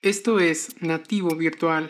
Esto 0.00 0.38
es 0.38 0.76
Nativo 0.80 1.34
Virtual. 1.34 1.88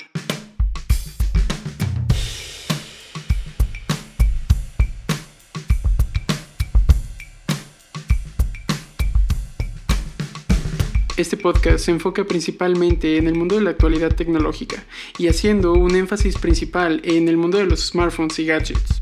Este 11.19 11.37
podcast 11.37 11.85
se 11.85 11.91
enfoca 11.91 12.25
principalmente 12.25 13.19
en 13.19 13.27
el 13.27 13.35
mundo 13.35 13.57
de 13.57 13.61
la 13.61 13.71
actualidad 13.71 14.17
tecnológica 14.17 14.87
y 15.19 15.27
haciendo 15.27 15.75
un 15.75 15.95
énfasis 15.95 16.39
principal 16.39 17.03
en 17.05 17.29
el 17.29 17.37
mundo 17.37 17.59
de 17.59 17.67
los 17.67 17.89
smartphones 17.89 18.39
y 18.39 18.47
gadgets. 18.47 18.98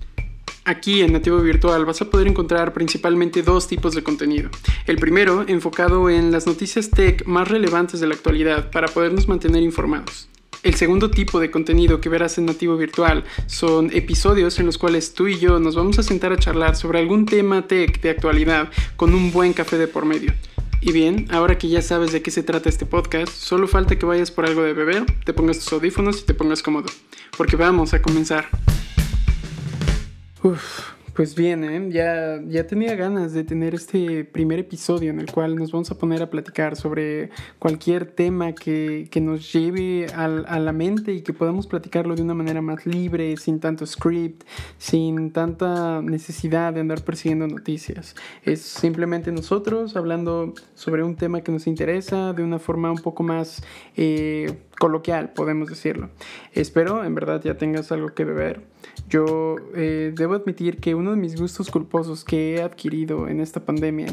Aquí 0.68 1.00
en 1.02 1.12
Nativo 1.12 1.38
Virtual 1.38 1.84
vas 1.84 2.02
a 2.02 2.10
poder 2.10 2.26
encontrar 2.26 2.72
principalmente 2.72 3.44
dos 3.44 3.68
tipos 3.68 3.94
de 3.94 4.02
contenido. 4.02 4.50
El 4.88 4.96
primero, 4.96 5.44
enfocado 5.46 6.10
en 6.10 6.32
las 6.32 6.48
noticias 6.48 6.90
tech 6.90 7.24
más 7.24 7.46
relevantes 7.46 8.00
de 8.00 8.08
la 8.08 8.14
actualidad 8.14 8.72
para 8.72 8.88
podernos 8.88 9.28
mantener 9.28 9.62
informados. 9.62 10.28
El 10.64 10.74
segundo 10.74 11.08
tipo 11.08 11.38
de 11.38 11.52
contenido 11.52 12.00
que 12.00 12.08
verás 12.08 12.36
en 12.38 12.46
Nativo 12.46 12.76
Virtual 12.76 13.22
son 13.46 13.90
episodios 13.92 14.58
en 14.58 14.66
los 14.66 14.76
cuales 14.76 15.14
tú 15.14 15.28
y 15.28 15.38
yo 15.38 15.60
nos 15.60 15.76
vamos 15.76 16.00
a 16.00 16.02
sentar 16.02 16.32
a 16.32 16.36
charlar 16.36 16.74
sobre 16.74 16.98
algún 16.98 17.26
tema 17.26 17.68
tech 17.68 18.00
de 18.00 18.10
actualidad 18.10 18.68
con 18.96 19.14
un 19.14 19.30
buen 19.30 19.52
café 19.52 19.78
de 19.78 19.86
por 19.86 20.04
medio. 20.04 20.34
Y 20.80 20.90
bien, 20.90 21.28
ahora 21.30 21.58
que 21.58 21.68
ya 21.68 21.80
sabes 21.80 22.10
de 22.10 22.22
qué 22.22 22.32
se 22.32 22.42
trata 22.42 22.68
este 22.68 22.86
podcast, 22.86 23.32
solo 23.32 23.68
falta 23.68 23.96
que 23.96 24.04
vayas 24.04 24.32
por 24.32 24.44
algo 24.44 24.62
de 24.62 24.72
beber, 24.72 25.06
te 25.24 25.32
pongas 25.32 25.60
tus 25.60 25.72
audífonos 25.72 26.22
y 26.22 26.24
te 26.24 26.34
pongas 26.34 26.60
cómodo, 26.60 26.88
porque 27.36 27.54
vamos 27.54 27.94
a 27.94 28.02
comenzar. 28.02 28.48
Pues 31.16 31.34
bien, 31.34 31.64
¿eh? 31.64 31.88
ya, 31.90 32.42
ya 32.46 32.66
tenía 32.66 32.94
ganas 32.94 33.32
de 33.32 33.42
tener 33.42 33.74
este 33.74 34.22
primer 34.22 34.58
episodio 34.58 35.10
en 35.10 35.18
el 35.18 35.32
cual 35.32 35.56
nos 35.56 35.72
vamos 35.72 35.90
a 35.90 35.96
poner 35.96 36.22
a 36.22 36.28
platicar 36.28 36.76
sobre 36.76 37.30
cualquier 37.58 38.04
tema 38.04 38.52
que, 38.52 39.08
que 39.10 39.22
nos 39.22 39.50
lleve 39.50 40.08
al, 40.14 40.44
a 40.46 40.58
la 40.58 40.72
mente 40.72 41.12
y 41.12 41.22
que 41.22 41.32
podamos 41.32 41.66
platicarlo 41.66 42.14
de 42.14 42.20
una 42.20 42.34
manera 42.34 42.60
más 42.60 42.84
libre, 42.84 43.34
sin 43.38 43.60
tanto 43.60 43.86
script, 43.86 44.42
sin 44.76 45.32
tanta 45.32 46.02
necesidad 46.02 46.74
de 46.74 46.80
andar 46.80 47.02
persiguiendo 47.02 47.46
noticias. 47.46 48.14
Es 48.44 48.60
simplemente 48.60 49.32
nosotros 49.32 49.96
hablando 49.96 50.52
sobre 50.74 51.02
un 51.02 51.16
tema 51.16 51.40
que 51.40 51.50
nos 51.50 51.66
interesa 51.66 52.34
de 52.34 52.42
una 52.42 52.58
forma 52.58 52.92
un 52.92 52.98
poco 52.98 53.22
más... 53.22 53.62
Eh, 53.96 54.54
coloquial, 54.78 55.32
podemos 55.32 55.68
decirlo. 55.68 56.10
Espero 56.52 57.04
en 57.04 57.14
verdad 57.14 57.42
ya 57.42 57.56
tengas 57.56 57.92
algo 57.92 58.14
que 58.14 58.24
beber. 58.24 58.62
Yo 59.08 59.56
eh, 59.74 60.12
debo 60.14 60.34
admitir 60.34 60.78
que 60.78 60.94
uno 60.94 61.10
de 61.10 61.16
mis 61.16 61.38
gustos 61.38 61.70
culposos 61.70 62.24
que 62.24 62.56
he 62.56 62.62
adquirido 62.62 63.28
en 63.28 63.40
esta 63.40 63.64
pandemia 63.64 64.08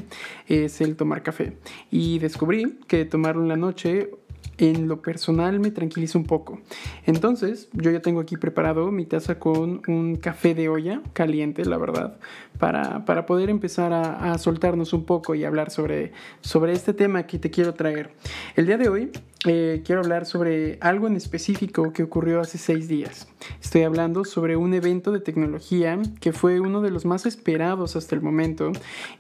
es 0.48 0.82
el 0.82 0.96
tomar 0.96 1.24
café. 1.24 1.58
Y 1.90 2.20
descubrí 2.20 2.80
que 2.88 3.06
tomarlo 3.06 3.44
en 3.44 3.50
la 3.50 3.58
noche 3.58 4.12
en 4.58 4.88
lo 4.88 5.02
personal 5.02 5.60
me 5.60 5.72
tranquiliza 5.72 6.18
un 6.18 6.26
poco. 6.26 6.60
Entonces, 7.06 7.70
yo 7.74 7.92
ya 7.92 8.02
tengo 8.02 8.20
aquí 8.20 8.38
preparado 8.38 8.92
mi 8.92 9.06
taza 9.06 9.40
con 9.40 9.82
un 9.88 10.16
café 10.16 10.54
de 10.54 10.70
olla 10.70 11.02
caliente, 11.14 11.66
la 11.66 11.78
verdad, 11.78 12.18
para, 12.60 13.06
para 13.06 13.26
poder 13.26 13.50
empezar 13.50 13.94
a, 13.94 14.38
soltarnos 14.38 14.94
un 14.94 15.06
poco 15.06 15.36
y 15.36 15.44
hablar 15.44 15.70
sobre, 15.70 16.12
sobre 16.42 16.74
este 16.74 16.94
tema 16.94 17.24
que 17.24 17.40
te 17.40 17.50
quiero 17.50 17.74
traer. 17.74 18.12
El 18.56 18.66
día 18.66 18.78
de 18.78 18.90
hoy 18.90 19.12
eh, 19.46 19.82
quiero 19.86 20.02
hablar 20.02 20.26
sobre 20.26 20.78
algo 20.82 21.08
en 21.08 21.16
específico 21.16 21.92
que 21.94 22.04
ocurrió 22.04 22.40
hace 22.40 22.58
seis 22.58 22.88
días. 22.88 23.28
Estoy 23.62 23.84
hablando 23.84 24.26
sobre 24.26 24.56
un 24.56 24.74
evento 24.74 25.12
de 25.12 25.20
tecnología 25.20 26.00
que 26.20 26.32
fue 26.32 26.60
uno 26.60 26.82
de 26.82 26.92
los 26.92 27.06
más 27.06 27.26
esperados 27.26 27.96
hasta 27.96 28.16
el 28.16 28.22
momento, 28.22 28.72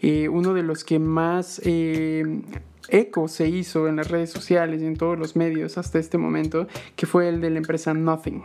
eh, 0.01 0.29
uno 0.29 0.53
de 0.53 0.63
los 0.63 0.83
que 0.83 0.99
más... 0.99 1.61
Eh, 1.63 2.41
eco 2.89 3.27
se 3.27 3.47
hizo 3.47 3.87
en 3.87 3.95
las 3.95 4.09
redes 4.09 4.31
sociales 4.31 4.81
y 4.81 4.85
en 4.85 4.97
todos 4.97 5.17
los 5.17 5.35
medios 5.35 5.77
hasta 5.77 5.99
este 5.99 6.17
momento, 6.17 6.67
que 6.95 7.05
fue 7.05 7.29
el 7.29 7.41
de 7.41 7.49
la 7.49 7.57
empresa 7.57 7.93
Nothing. 7.93 8.43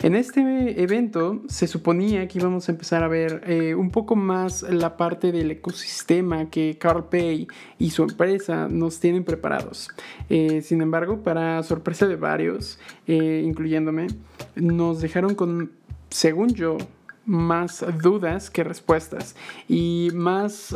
En 0.00 0.14
este 0.14 0.82
evento 0.82 1.42
se 1.48 1.66
suponía 1.66 2.28
que 2.28 2.38
íbamos 2.38 2.68
a 2.68 2.72
empezar 2.72 3.02
a 3.02 3.08
ver 3.08 3.42
eh, 3.46 3.74
un 3.74 3.90
poco 3.90 4.14
más 4.16 4.62
la 4.62 4.96
parte 4.96 5.32
del 5.32 5.50
ecosistema 5.50 6.50
que 6.50 6.76
Carl 6.78 7.08
Pay 7.08 7.48
y 7.78 7.90
su 7.90 8.02
empresa 8.02 8.68
nos 8.68 9.00
tienen 9.00 9.24
preparados. 9.24 9.88
Eh, 10.28 10.62
sin 10.62 10.82
embargo, 10.82 11.22
para 11.22 11.62
sorpresa 11.62 12.06
de 12.06 12.16
varios, 12.16 12.78
eh, 13.06 13.42
incluyéndome, 13.44 14.08
nos 14.54 15.00
dejaron 15.00 15.34
con, 15.34 15.72
según 16.10 16.54
yo, 16.54 16.78
más 17.24 17.84
dudas 18.02 18.48
que 18.48 18.64
respuestas 18.64 19.36
y 19.68 20.08
más, 20.14 20.74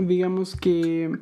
digamos 0.00 0.56
que 0.56 1.16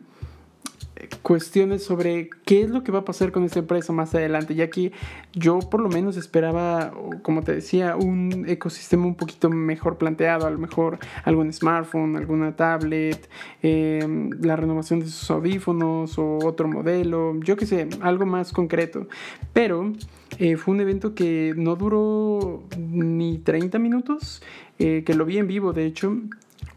cuestiones 1.23 1.85
sobre 1.85 2.31
qué 2.45 2.63
es 2.63 2.71
lo 2.71 2.83
que 2.83 2.93
va 2.93 3.01
a 3.01 3.05
pasar 3.05 3.33
con 3.33 3.45
esta 3.45 3.61
empresa 3.61 3.93
más 3.93 4.15
adelante, 4.15 4.55
ya 4.55 4.71
que 4.71 4.93
yo 5.33 5.59
por 5.59 5.81
lo 5.81 5.89
menos 5.89 6.17
esperaba, 6.17 6.93
como 7.23 7.43
te 7.43 7.55
decía, 7.55 7.97
un 7.97 8.45
ecosistema 8.49 9.07
un 9.07 9.15
poquito 9.15 9.51
mejor 9.51 9.99
planteado, 9.99 10.47
a 10.47 10.51
lo 10.51 10.59
mejor 10.59 10.99
algún 11.25 11.53
smartphone, 11.53 12.17
alguna 12.17 12.57
tablet, 12.57 13.29
eh, 13.63 14.07
la 14.41 14.57
renovación 14.57 15.01
de 15.01 15.07
sus 15.07 15.31
audífonos 15.31 16.19
o 16.19 16.39
otro 16.45 16.69
modelo, 16.69 17.39
yo 17.41 17.57
qué 17.57 17.67
sé, 17.67 17.89
algo 18.01 18.27
más 18.27 18.53
concreto. 18.53 19.07
Pero 19.53 19.93
eh, 20.39 20.57
fue 20.57 20.75
un 20.75 20.81
evento 20.81 21.15
que 21.15 21.55
no 21.57 21.77
duró 21.77 22.63
ni 22.79 23.39
30 23.39 23.79
minutos, 23.79 24.43
eh, 24.79 25.03
que 25.05 25.15
lo 25.15 25.25
vi 25.25 25.39
en 25.39 25.47
vivo 25.47 25.73
de 25.73 25.85
hecho 25.85 26.17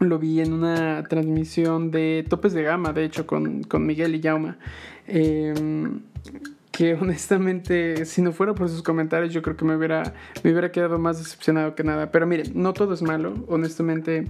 lo 0.08 0.18
vi 0.18 0.40
en 0.40 0.52
una 0.52 1.02
transmisión 1.04 1.90
de 1.90 2.24
Topes 2.28 2.52
de 2.52 2.62
Gama, 2.62 2.92
de 2.92 3.04
hecho, 3.04 3.26
con, 3.26 3.66
Miguel 3.80 4.14
y 4.14 4.22
Jauma. 4.22 4.58
Em, 5.06 6.00
que 6.70 6.94
honestamente, 7.00 8.04
si 8.04 8.22
no 8.22 8.32
fuera 8.32 8.54
por 8.54 8.68
sus 8.68 8.82
comentarios, 8.82 9.32
yo 9.32 9.42
creo 9.42 9.56
que 9.56 9.64
me 9.64 9.76
hubiera, 9.76 10.14
me 10.42 10.50
hubiera 10.50 10.72
quedado 10.72 10.98
más 10.98 11.18
decepcionado 11.18 11.74
que 11.74 11.84
nada. 11.84 12.10
Pero 12.10 12.26
miren, 12.26 12.52
no 12.54 12.72
todo 12.72 12.94
es 12.94 13.02
malo. 13.02 13.44
Honestamente, 13.48 14.28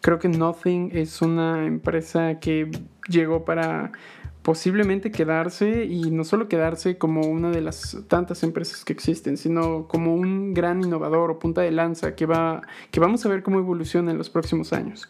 creo 0.00 0.18
que 0.18 0.28
Nothing 0.28 0.90
es 0.92 1.22
una 1.22 1.66
empresa 1.66 2.38
que 2.40 2.70
llegó 3.08 3.44
para 3.44 3.92
posiblemente 4.42 5.10
quedarse 5.10 5.84
y 5.84 6.10
no 6.10 6.24
solo 6.24 6.48
quedarse 6.48 6.98
como 6.98 7.22
una 7.22 7.50
de 7.50 7.60
las 7.60 7.98
tantas 8.08 8.42
empresas 8.42 8.84
que 8.84 8.92
existen, 8.92 9.36
sino 9.36 9.86
como 9.88 10.14
un 10.14 10.52
gran 10.52 10.82
innovador 10.82 11.30
o 11.30 11.38
punta 11.38 11.60
de 11.62 11.70
lanza 11.70 12.14
que, 12.14 12.26
va, 12.26 12.62
que 12.90 13.00
vamos 13.00 13.24
a 13.24 13.28
ver 13.28 13.42
cómo 13.42 13.58
evoluciona 13.58 14.10
en 14.10 14.18
los 14.18 14.30
próximos 14.30 14.72
años. 14.72 15.08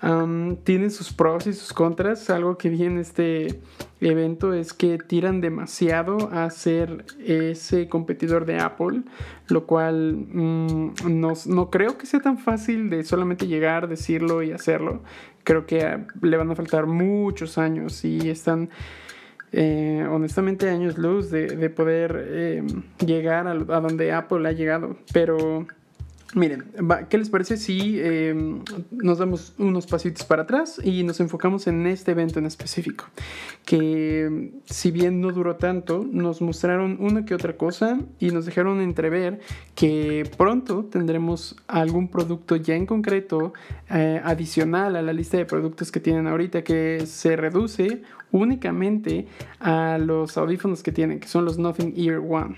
Um, 0.00 0.56
tienen 0.58 0.92
sus 0.92 1.12
pros 1.12 1.46
y 1.48 1.52
sus 1.52 1.72
contras. 1.72 2.30
Algo 2.30 2.56
que 2.56 2.68
vi 2.68 2.84
en 2.84 2.98
este 2.98 3.60
evento 4.00 4.52
es 4.52 4.72
que 4.72 4.98
tiran 4.98 5.40
demasiado 5.40 6.30
a 6.32 6.48
ser 6.50 7.04
ese 7.18 7.88
competidor 7.88 8.46
de 8.46 8.58
Apple, 8.60 9.02
lo 9.48 9.66
cual 9.66 10.14
mm, 10.14 10.94
no, 11.08 11.32
no, 11.46 11.70
creo 11.70 11.98
que 11.98 12.06
sea 12.06 12.20
tan 12.20 12.38
fácil 12.38 12.90
de 12.90 13.02
solamente 13.02 13.48
llegar, 13.48 13.88
decirlo 13.88 14.42
y 14.42 14.52
hacerlo. 14.52 15.02
Creo 15.42 15.66
que 15.66 16.04
le 16.22 16.36
van 16.36 16.50
a 16.50 16.54
faltar 16.54 16.86
muchos 16.86 17.58
años 17.58 18.04
y 18.04 18.30
están... 18.30 18.70
Eh, 19.50 20.06
honestamente 20.10 20.68
años 20.68 20.98
luz 20.98 21.30
de, 21.30 21.46
de 21.46 21.70
poder 21.70 22.22
eh, 22.28 22.62
llegar 22.98 23.46
a, 23.46 23.52
a 23.52 23.80
donde 23.80 24.12
Apple 24.12 24.46
ha 24.46 24.52
llegado 24.52 24.98
pero 25.14 25.66
Miren, 26.34 26.64
¿qué 27.08 27.16
les 27.16 27.30
parece 27.30 27.56
si 27.56 27.98
em, 28.00 28.62
nos 28.90 29.16
damos 29.16 29.54
unos 29.56 29.86
pasitos 29.86 30.26
para 30.26 30.42
atrás 30.42 30.78
y 30.84 31.02
nos 31.02 31.20
enfocamos 31.20 31.66
en 31.66 31.86
este 31.86 32.10
evento 32.10 32.38
en 32.38 32.44
específico? 32.44 33.06
Que 33.64 34.52
si 34.66 34.90
bien 34.90 35.22
no 35.22 35.32
duró 35.32 35.56
tanto, 35.56 36.06
nos 36.10 36.42
mostraron 36.42 36.98
una 37.00 37.24
que 37.24 37.34
otra 37.34 37.56
cosa 37.56 37.98
y 38.20 38.30
nos 38.30 38.44
dejaron 38.44 38.82
entrever 38.82 39.40
que 39.74 40.30
pronto 40.36 40.84
tendremos 40.84 41.56
algún 41.66 42.08
producto 42.08 42.56
ya 42.56 42.74
en 42.74 42.84
concreto 42.84 43.54
eh, 43.88 44.20
adicional 44.22 44.96
a 44.96 45.02
la 45.02 45.14
lista 45.14 45.38
de 45.38 45.46
productos 45.46 45.90
que 45.90 46.00
tienen 46.00 46.26
ahorita 46.26 46.62
que 46.62 47.06
se 47.06 47.36
reduce 47.36 48.02
únicamente 48.32 49.26
a 49.60 49.96
los 49.96 50.36
audífonos 50.36 50.82
que 50.82 50.92
tienen, 50.92 51.20
que 51.20 51.28
son 51.28 51.46
los 51.46 51.56
Nothing 51.56 51.94
Ear 51.96 52.18
One 52.18 52.56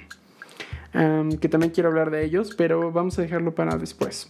que 0.92 1.48
también 1.48 1.72
quiero 1.72 1.88
hablar 1.88 2.10
de 2.10 2.24
ellos, 2.24 2.54
pero 2.56 2.90
vamos 2.92 3.18
a 3.18 3.22
dejarlo 3.22 3.54
para 3.54 3.76
después. 3.76 4.28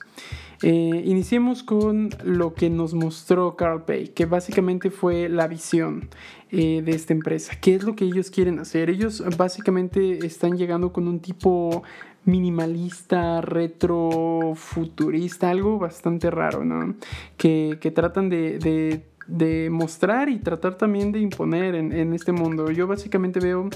Eh, 0.62 1.02
iniciemos 1.06 1.62
con 1.62 2.10
lo 2.22 2.52
que 2.52 2.68
nos 2.68 2.92
mostró 2.92 3.56
Carl 3.56 3.84
Pay, 3.84 4.08
que 4.08 4.26
básicamente 4.26 4.90
fue 4.90 5.30
la 5.30 5.46
visión 5.46 6.10
eh, 6.50 6.82
de 6.82 6.92
esta 6.92 7.14
empresa. 7.14 7.54
¿Qué 7.60 7.74
es 7.74 7.84
lo 7.84 7.96
que 7.96 8.04
ellos 8.04 8.30
quieren 8.30 8.58
hacer? 8.58 8.90
Ellos 8.90 9.24
básicamente 9.38 10.26
están 10.26 10.58
llegando 10.58 10.92
con 10.92 11.08
un 11.08 11.20
tipo 11.20 11.82
minimalista, 12.26 13.40
retro, 13.40 14.52
futurista, 14.54 15.48
algo 15.48 15.78
bastante 15.78 16.30
raro, 16.30 16.62
¿no? 16.66 16.94
Que, 17.38 17.78
que 17.80 17.90
tratan 17.90 18.28
de 18.28 19.09
de 19.30 19.68
mostrar 19.70 20.28
y 20.28 20.38
tratar 20.38 20.76
también 20.76 21.12
de 21.12 21.20
imponer 21.20 21.74
en, 21.74 21.92
en, 21.92 22.12
este 22.12 22.32
mundo. 22.32 22.70
Yo 22.70 22.86
básicamente 22.86 23.40
veo, 23.40 23.68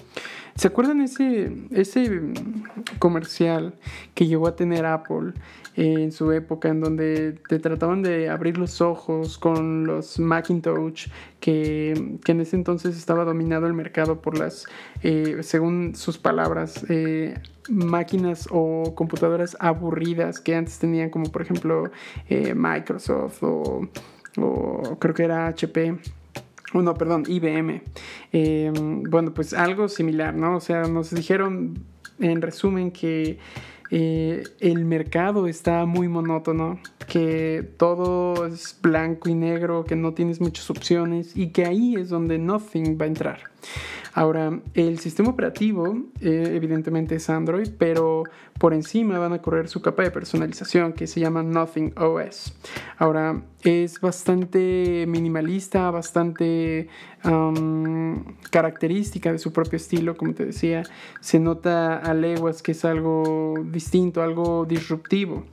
¿se 0.54 0.68
acuerdan 0.68 1.00
ese, 1.00 1.52
ese 1.70 2.20
comercial 2.98 3.74
que 4.14 4.26
llegó 4.26 4.46
a 4.46 4.56
tener 4.56 4.84
Apple? 4.86 5.32
en 5.76 6.12
su 6.12 6.30
época 6.32 6.68
en 6.68 6.80
donde 6.80 7.32
te 7.48 7.58
trataban 7.58 8.02
de 8.02 8.28
abrir 8.28 8.58
los 8.58 8.80
ojos 8.80 9.38
con 9.38 9.86
los 9.86 10.18
Macintosh 10.18 11.08
que, 11.40 12.18
que 12.24 12.32
en 12.32 12.40
ese 12.40 12.56
entonces 12.56 12.96
estaba 12.96 13.24
dominado 13.24 13.66
el 13.66 13.74
mercado 13.74 14.20
por 14.20 14.38
las, 14.38 14.66
eh, 15.02 15.38
según 15.42 15.94
sus 15.96 16.16
palabras, 16.18 16.84
eh, 16.88 17.34
máquinas 17.68 18.48
o 18.50 18.94
computadoras 18.94 19.56
aburridas 19.58 20.38
que 20.38 20.54
antes 20.54 20.78
tenían 20.78 21.10
como 21.10 21.32
por 21.32 21.42
ejemplo 21.42 21.90
eh, 22.28 22.54
Microsoft 22.54 23.42
o, 23.42 23.88
o, 24.36 24.96
creo 24.98 25.14
que 25.14 25.24
era 25.24 25.46
HP. 25.46 25.96
Oh, 26.72 26.82
no, 26.82 26.94
perdón, 26.94 27.24
IBM. 27.28 27.82
bueno, 29.08 29.32
pues 29.32 29.54
algo 29.54 29.88
similar, 29.88 30.34
¿no? 30.34 30.56
O 30.56 30.60
sea, 30.60 30.82
nos 30.84 31.10
dijeron 31.14 31.84
en 32.18 32.42
resumen 32.42 32.90
que 32.90 33.38
eh, 33.90 34.42
el 34.60 34.84
mercado 34.84 35.46
está 35.46 35.84
muy 35.86 36.08
monótono, 36.08 36.80
que 37.06 37.68
todo 37.76 38.46
es 38.46 38.76
blanco 38.82 39.28
y 39.28 39.34
negro, 39.34 39.84
que 39.84 39.94
no 39.94 40.14
tienes 40.14 40.40
muchas 40.40 40.70
opciones 40.70 41.36
y 41.36 41.48
que 41.48 41.64
ahí 41.64 41.94
es 41.96 42.08
donde 42.08 42.38
Nothing 42.38 42.98
va 43.00 43.04
a 43.04 43.08
entrar. 43.08 43.40
Ahora, 44.16 44.60
el 44.74 45.00
sistema 45.00 45.30
operativo 45.30 45.96
eh, 46.20 46.52
evidentemente 46.54 47.16
es 47.16 47.28
Android, 47.28 47.68
pero 47.76 48.22
por 48.60 48.72
encima 48.72 49.18
van 49.18 49.32
a 49.32 49.42
correr 49.42 49.66
su 49.66 49.82
capa 49.82 50.04
de 50.04 50.12
personalización 50.12 50.92
que 50.92 51.08
se 51.08 51.18
llama 51.18 51.42
Nothing 51.42 51.94
OS. 51.98 52.54
Ahora, 52.96 53.42
es 53.62 54.00
bastante 54.00 55.04
minimalista, 55.08 55.90
bastante 55.90 56.88
característica 58.50 59.32
de 59.32 59.38
su 59.38 59.52
propio 59.52 59.76
estilo, 59.76 60.16
como 60.16 60.34
te 60.34 60.46
decía. 60.46 60.82
Se 61.20 61.40
nota 61.40 61.96
a 61.96 62.14
leguas 62.14 62.62
que 62.62 62.72
es 62.72 62.84
algo 62.84 63.54
distinto, 63.64 64.22
algo 64.22 64.64
disruptivo. 64.64 65.44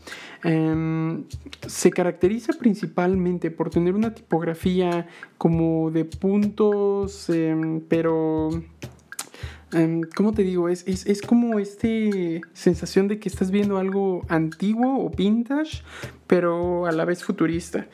Em, 0.44 1.24
se 1.68 1.92
caracteriza 1.92 2.54
principalmente 2.54 3.52
por 3.52 3.70
tener 3.70 3.96
una 3.96 4.14
tipografía 4.14 5.08
como 5.38 5.92
de 5.92 6.06
puntos, 6.06 7.30
em, 7.30 7.82
pero 7.82 8.50
em, 9.74 10.02
¿cómo 10.16 10.34
te 10.34 10.44
digo? 10.44 10.70
Es, 10.70 10.88
es, 10.88 11.06
es, 11.06 11.22
como 11.22 11.60
esta 11.60 11.88
sensación 12.54 13.08
de 13.08 13.20
que 13.20 13.30
estás 13.30 13.52
viendo 13.52 13.78
algo 13.78 14.24
antiguo 14.30 15.06
o 15.06 15.10
vintage, 15.10 15.84
pero 16.28 16.86
a 16.86 16.92
la 16.92 17.06
vez 17.06 17.24
futurista 17.24 17.88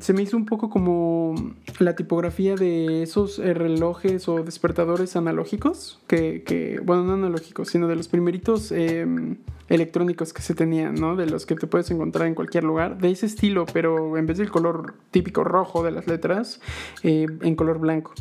se 0.00 0.12
me 0.12 0.22
hizo 0.22 0.36
un 0.36 0.44
poco 0.44 0.68
como 0.68 1.34
la 1.78 1.94
tipografía 1.94 2.56
de 2.56 3.02
esos 3.02 3.38
eh, 3.38 3.54
relojes 3.54 4.28
o 4.28 4.42
despertadores 4.42 5.14
analógicos, 5.14 6.00
que, 6.08 6.80
bueno, 6.84 7.04
no 7.04 7.12
analógicos, 7.12 7.68
sino 7.68 7.86
de 7.86 7.94
los 7.94 8.08
primeritos 8.08 8.72
em, 8.72 9.36
electrónicos 9.68 10.32
que 10.32 10.42
se 10.42 10.54
tenían, 10.54 10.96
¿no? 10.96 11.14
De 11.14 11.26
los 11.26 11.46
que 11.46 11.54
te 11.54 11.68
puedes 11.68 11.90
encontrar 11.92 12.26
en 12.26 12.34
cualquier 12.34 12.64
lugar, 12.64 12.98
de 12.98 13.10
ese 13.10 13.26
estilo, 13.26 13.66
pero 13.72 14.16
en 14.16 14.26
vez 14.26 14.38
del 14.38 14.50
color 14.50 14.94
típico 15.12 15.44
rojo 15.44 15.84
de 15.84 15.92
las 15.92 16.08
letras, 16.08 16.60
eh, 17.04 17.26
en 17.40 17.54
color 17.54 17.78
blanco. 17.78 18.14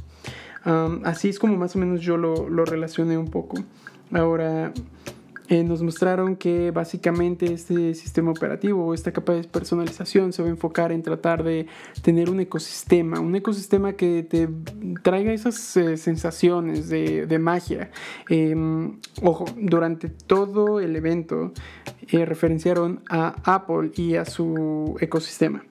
Así 1.04 1.30
es 1.30 1.40
como 1.40 1.56
más 1.58 1.76
o 1.76 1.80
menos 1.80 2.02
yo 2.02 2.18
lo, 2.18 2.50
lo 2.50 2.66
relacioné 2.66 3.18
un 3.18 3.30
poco. 3.30 3.58
Ahora, 4.12 4.74
eh, 5.48 5.64
nos 5.64 5.84
mostraron 5.84 6.36
que 6.36 6.72
básicamente 6.72 7.54
este 7.54 7.94
sistema 7.94 8.32
operativo 8.32 8.84
o 8.84 8.94
esta 8.96 9.12
capa 9.12 9.34
de 9.34 9.44
personalización 9.44 10.34
se 10.34 10.42
va 10.42 10.48
a 10.48 10.52
enfocar 10.52 10.92
en 10.92 11.04
tratar 11.04 11.44
de 11.44 11.68
tener 12.02 12.32
un 12.32 12.40
ecosistema, 12.40 13.20
un 13.20 13.36
ecosistema 13.36 13.94
que 13.94 14.24
te 14.24 14.50
traiga 15.04 15.34
esas 15.34 15.78
eh, 15.78 15.98
sensaciones 15.98 16.90
de, 16.90 17.28
de 17.28 17.40
magia. 17.40 17.92
Em, 18.28 19.00
ojo, 19.22 19.46
durante 19.56 20.10
todo 20.10 20.80
el 20.80 20.96
evento 20.96 21.54
eh, 22.08 22.26
referenciaron 22.26 23.02
a 23.08 23.36
Apple 23.44 23.92
y 23.96 24.16
a 24.16 24.26
su 24.26 24.98
ecosistema. 25.00 25.64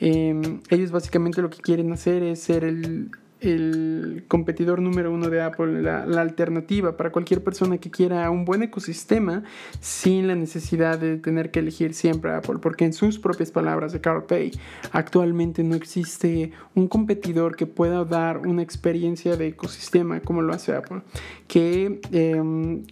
Em, 0.00 0.62
ellos 0.68 0.90
básicamente 0.90 1.42
lo 1.42 1.50
que 1.50 1.58
quieren 1.58 1.92
hacer 1.92 2.24
es 2.24 2.40
ser 2.42 2.64
el, 2.64 3.12
el 3.42 4.24
competidor 4.28 4.80
número 4.80 5.12
uno 5.12 5.28
de 5.28 5.42
Apple, 5.42 5.82
la, 5.82 6.02
alternativa 6.20 6.96
para 6.96 7.10
cualquier 7.10 7.42
persona 7.42 7.78
que 7.78 7.90
quiera 7.90 8.30
un 8.30 8.44
buen 8.44 8.62
ecosistema 8.62 9.42
sin 9.80 10.28
la 10.28 10.34
necesidad 10.34 10.98
de 10.98 11.16
tener 11.16 11.50
que 11.50 11.60
elegir 11.60 11.94
siempre 11.94 12.32
Apple, 12.32 12.58
porque 12.60 12.84
en 12.84 12.92
sus 12.92 13.18
propias 13.18 13.50
palabras 13.50 13.92
de 13.92 14.00
Carl 14.00 14.24
Pay, 14.24 14.52
actualmente 14.92 15.62
no 15.64 15.74
existe 15.74 16.52
un 16.74 16.88
competidor 16.88 17.56
que 17.56 17.66
pueda 17.66 18.04
dar 18.04 18.46
una 18.46 18.62
experiencia 18.62 19.36
de 19.36 19.48
ecosistema 19.48 20.20
como 20.20 20.42
lo 20.42 20.52
hace 20.52 20.74
Apple, 20.74 21.02
que 21.48 22.00
em, 22.12 22.84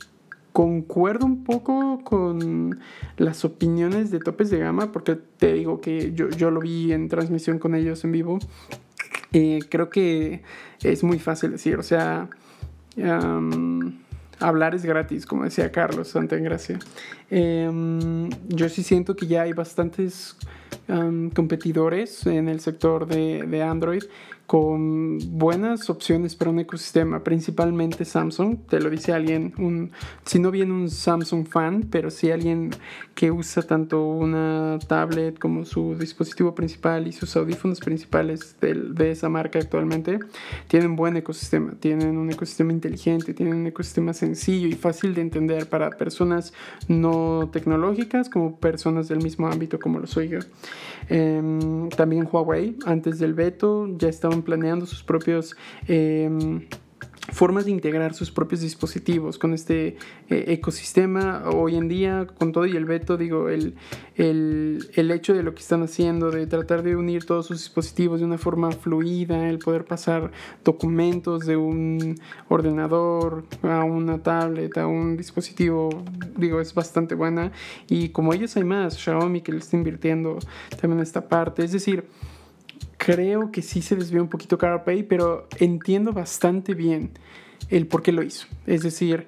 concuerdo 0.53 1.27
un 1.27 1.45
poco 1.45 2.01
con 2.03 2.81
las 3.17 3.45
opiniones 3.45 4.11
de 4.11 4.19
topes 4.19 4.51
de 4.51 4.59
gama, 4.59 4.93
porque 4.93 5.17
te 5.17 5.53
digo 5.53 5.81
que 5.81 6.13
yo, 6.13 6.29
yo 6.31 6.51
lo 6.51 6.61
vi 6.61 6.93
en 6.93 7.09
transmisión 7.09 7.59
con 7.59 7.75
ellos 7.75 8.05
en 8.05 8.13
vivo 8.13 8.39
eh, 9.33 9.61
creo 9.69 9.91
que 9.91 10.43
es 10.83 11.03
muy 11.03 11.19
fácil 11.19 11.53
decir, 11.53 11.77
o 11.77 11.83
sea, 11.83 12.29
hablar 14.39 14.75
es 14.75 14.85
gratis, 14.85 15.27
como 15.27 15.45
decía 15.45 15.71
Carlos 15.71 16.09
Santa 16.09 16.37
Gracia. 16.37 16.79
Em, 17.31 18.29
yo 18.49 18.69
sí 18.69 18.83
siento 18.83 19.15
que 19.15 19.27
ya 19.27 19.43
hay 19.43 19.53
bastantes 19.53 20.37
competidores 21.35 22.27
en 22.27 22.49
el 22.49 22.59
sector 22.59 23.07
de 23.07 23.63
Android 23.63 24.03
con 24.51 25.21
buenas 25.39 25.91
opciones 25.91 26.35
para 26.35 26.51
un 26.51 26.59
ecosistema, 26.59 27.23
principalmente 27.23 28.05
Samsung. 28.05 28.59
Te 28.69 28.81
lo 28.81 28.91
dice 28.91 29.13
alguien, 29.13 29.55
un, 29.59 29.93
si 30.25 30.41
no 30.41 30.51
bien 30.51 30.73
un 30.73 30.91
Samsung 30.91 31.47
fan, 31.47 31.87
pero 31.89 32.11
sí 32.11 32.33
alguien 32.33 32.71
que 33.15 33.31
usa 33.31 33.63
tanto 33.63 34.05
una 34.05 34.81
tablet 34.89 35.39
como 35.39 35.65
su 35.65 35.95
dispositivo 35.97 36.53
principal 36.53 37.07
y 37.07 37.13
sus 37.13 37.37
audífonos 37.37 37.79
principales 37.79 38.57
de, 38.61 38.75
de 38.75 39.13
esa 39.13 39.29
marca 39.29 39.61
actualmente. 39.61 40.19
Tienen 40.67 40.97
buen 40.97 41.17
ecosistema, 41.17 41.75
tienen 41.79 42.19
un 42.19 42.29
ecosistema 42.33 42.73
inteligente, 42.73 43.35
tienen 43.35 43.55
un 43.55 43.69
ecosistema 43.69 44.15
sencillo 44.15 44.67
y 44.67 44.73
fácil 44.73 45.15
de 45.15 45.21
entender 45.21 45.69
para 45.69 45.91
personas 45.91 46.53
no 46.89 47.51
tecnológicas 47.53 48.29
como 48.29 48.57
personas 48.57 49.07
del 49.07 49.23
mismo 49.23 49.47
ámbito 49.47 49.79
como 49.79 50.01
lo 50.01 50.09
soy 50.09 50.31
yo. 50.31 50.41
Em, 51.09 51.89
también 51.91 52.29
Huawei, 52.31 52.77
antes 52.85 53.21
del 53.21 53.35
veto, 53.35 53.87
ya 53.97 54.09
planeando 54.43 54.87
sus 54.87 55.03
propios... 55.03 55.57
Em, 55.89 56.63
formas 57.33 57.65
de 57.65 57.71
integrar 57.71 58.15
sus 58.15 58.31
propios 58.31 58.61
dispositivos 58.61 59.39
con 59.39 59.55
este 59.55 59.97
eh, 60.29 60.45
ecosistema. 60.49 61.45
Hoy 61.47 61.77
en 61.77 61.89
día, 61.89 62.27
con 62.39 62.53
todo 62.53 62.67
y 62.67 62.77
el 62.77 62.85
veto, 62.85 63.17
digo, 63.17 63.49
el, 63.49 63.75
el, 64.17 64.91
el, 64.95 65.11
hecho 65.11 65.35
de 65.35 65.43
lo 65.43 65.55
que 65.55 65.61
están 65.61 65.83
haciendo, 65.83 66.31
de 66.31 66.47
tratar 66.47 66.83
de 66.83 66.97
unir 66.97 67.25
todos 67.25 67.47
sus 67.47 67.59
dispositivos 67.59 68.21
de 68.21 68.27
una 68.27 68.39
forma 68.39 68.71
fluida, 68.73 69.49
el 69.49 69.59
poder 69.59 69.85
pasar 69.85 70.31
documentos 70.65 71.47
de 71.47 71.57
un 71.57 72.17
ordenador 72.49 73.45
a 73.63 73.85
una 73.85 74.23
tablet, 74.23 74.77
a 74.79 74.87
un 74.87 75.17
dispositivo, 75.17 75.91
digo, 76.37 76.61
es 76.61 76.75
bastante 76.75 77.15
buena. 77.15 77.53
Y 77.89 78.11
como 78.11 78.35
ellos 78.35 78.57
hay 78.57 78.65
más, 78.65 78.99
Xiaomi 78.99 79.41
que 79.41 79.53
le 79.53 79.59
está 79.59 79.77
invirtiendo 79.77 80.39
también 80.81 81.01
esta 81.01 81.29
parte. 81.29 81.65
Es 81.65 81.73
decir, 81.73 82.05
creo 83.01 83.51
que 83.51 83.63
sí 83.63 83.81
se 83.81 83.97
desvió 83.97 84.21
un 84.21 84.29
poquito 84.29 84.59
Pay, 84.59 85.05
pero 85.05 85.49
entiendo 85.59 86.13
bastante 86.13 86.75
bien 86.75 87.11
el 87.71 87.87
por 87.87 88.03
qué 88.03 88.13
lo 88.13 88.23
hizo. 88.23 88.47
Es 88.67 88.83
decir, 88.83 89.27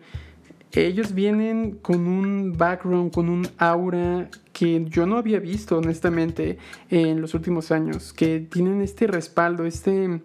ellos 0.73 1.15
vienen 1.15 1.79
con 1.81 2.07
un 2.07 2.55
background, 2.57 3.13
con 3.13 3.31
un 3.31 3.49
aura 3.57 4.29
que 4.53 4.85
yo 4.91 5.07
no 5.07 5.17
había 5.17 5.41
visto 5.41 5.79
honestamente 5.79 6.59
en 6.91 7.23
los 7.23 7.33
últimos 7.33 7.73
años, 7.73 8.13
que 8.13 8.41
tienen 8.41 8.83
este 8.83 9.07
respaldo, 9.07 9.65
este... 9.65 10.21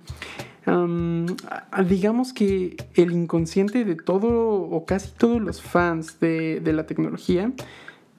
digamos 1.87 2.33
que 2.33 2.75
el 2.95 3.13
inconsciente 3.13 3.85
de 3.85 3.95
todo 3.95 4.27
o 4.59 4.85
casi 4.85 5.11
todos 5.17 5.41
los 5.41 5.61
fans 5.61 6.19
de 6.19 6.73
la 6.73 6.85
tecnología 6.85 7.53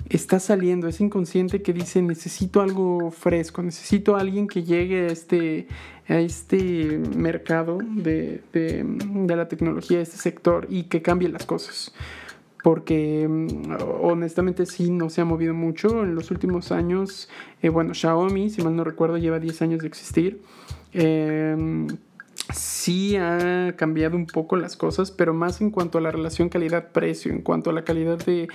está 0.09 0.41
saliendo, 0.41 0.89
ese 0.89 1.05
inconsciente 1.05 1.63
que 1.63 1.73
dice 1.73 2.01
necesito 2.03 2.61
algo 2.61 3.11
fresco, 3.11 3.63
necesito 3.63 4.17
alguien 4.17 4.47
que 4.47 4.63
llegue 4.65 5.07
a 5.07 5.07
este, 5.09 5.69
a 6.09 6.19
este 6.19 6.99
mercado 7.17 7.79
de, 7.83 8.43
la 9.29 9.49
tecnología, 9.49 9.99
a 9.99 10.03
este 10.03 10.17
sector 10.17 10.67
y 10.71 10.85
que 10.85 11.03
cambie 11.03 11.29
las 11.29 11.45
cosas. 11.45 11.93
Porque 12.63 13.27
mm, 13.29 13.77
honestamente 14.03 14.67
sí 14.67 14.91
no 14.91 15.11
se 15.11 15.21
ha 15.21 15.25
movido 15.25 15.55
mucho 15.55 16.03
en 16.03 16.15
los 16.15 16.31
últimos 16.31 16.73
años. 16.73 17.29
Eh, 17.63 17.69
bueno, 17.69 17.95
Xiaomi, 17.95 18.51
si 18.51 18.63
mal 18.63 18.75
no 18.75 18.85
recuerdo, 18.85 19.17
lleva 19.17 19.39
10 19.39 19.63
años 19.63 19.81
de 19.83 19.89
existir. 19.89 20.43
Em, 20.93 21.87
sí 22.53 23.17
ha 23.17 23.75
cambiado 23.77 24.17
un 24.17 24.27
poco 24.27 24.57
las 24.57 24.77
cosas, 24.77 25.11
pero 25.11 25.35
más 25.35 25.61
en 25.61 25.71
cuanto 25.71 25.99
a 25.99 26.01
la 26.01 26.11
relación 26.11 26.49
calidad-precio, 26.49 27.31
en 27.31 27.43
cuanto 27.43 27.71
a 27.71 27.73
la 27.73 27.85
calidad 27.85 28.19
de 28.19 28.49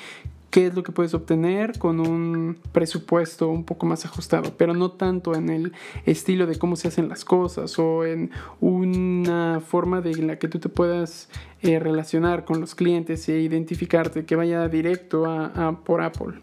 qué 0.54 0.68
es 0.68 0.76
lo 0.76 0.84
que 0.84 0.92
puedes 0.92 1.16
obtener 1.16 1.80
con 1.80 2.00
un 2.00 2.60
presupuesto 2.72 3.50
un 3.50 3.64
poco 3.64 3.88
más 3.88 4.06
ajustado, 4.06 4.54
pero 4.56 4.76
no 4.76 4.92
tanto 4.92 5.34
en 5.34 5.50
el 5.50 5.74
estilo 6.06 6.46
de 6.46 6.60
cómo 6.60 6.76
se 6.76 6.90
hacen 6.90 7.10
las 7.10 7.26
cosas 7.26 7.80
o 7.80 8.06
en 8.06 8.30
una 8.60 9.62
forma 9.62 10.00
de 10.02 10.16
la 10.18 10.38
que 10.38 10.48
tú 10.48 10.60
te 10.60 10.70
puedas 10.70 11.28
eh, 11.64 11.80
relacionar 11.80 12.46
con 12.46 12.62
los 12.62 12.76
clientes 12.76 13.28
e 13.30 13.40
identificarte 13.40 14.26
que 14.26 14.36
vaya 14.36 14.70
directo 14.70 15.26
a, 15.26 15.80
por 15.84 16.04
Apple. 16.04 16.36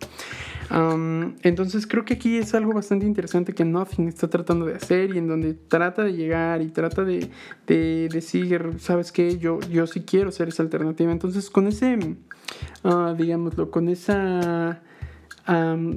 entonces 1.44 1.86
creo 1.86 2.04
que 2.04 2.14
aquí 2.14 2.36
es 2.36 2.52
algo 2.52 2.72
bastante 2.72 3.06
interesante 3.06 3.52
que 3.52 3.64
Nothing 3.64 4.08
está 4.08 4.28
tratando 4.28 4.66
de 4.66 4.74
hacer 4.74 5.14
y 5.14 5.18
en 5.18 5.28
donde 5.28 5.54
trata 5.54 6.02
de 6.02 6.14
llegar 6.14 6.62
y 6.62 6.70
trata 6.70 7.04
de, 7.04 7.30
decir, 7.68 8.74
sabes 8.80 9.12
qué, 9.12 9.38
yo, 9.38 9.60
yo 9.70 9.86
sí 9.86 10.00
quiero 10.00 10.32
ser 10.32 10.48
esa 10.48 10.64
alternativa. 10.64 11.12
Entonces 11.12 11.48
con 11.48 11.68
ese 11.68 12.16
uh, 12.84 13.14
digámoslo, 13.14 13.70
con 13.70 13.88
esa 13.88 14.82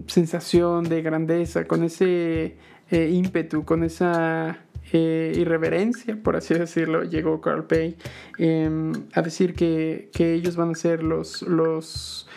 sensación 0.08 0.86
de 0.86 1.02
grandeza, 1.02 1.66
con 1.66 1.84
ese 1.84 2.58
eh, 2.90 3.10
ímpetu, 3.10 3.66
con 3.66 3.84
esa 3.84 4.58
eh, 4.92 5.34
irreverencia, 5.36 6.18
por 6.22 6.36
así 6.36 6.54
decirlo, 6.54 7.04
llegó 7.04 7.42
Carl 7.42 7.66
Pay 7.66 7.98
em, 8.38 8.92
a 9.14 9.22
decir 9.22 9.54
que, 9.54 10.10
ellos 10.18 10.56
van 10.56 10.72
a 10.72 10.76
ser 10.76 11.04
los, 11.04 11.42
los 11.44 12.28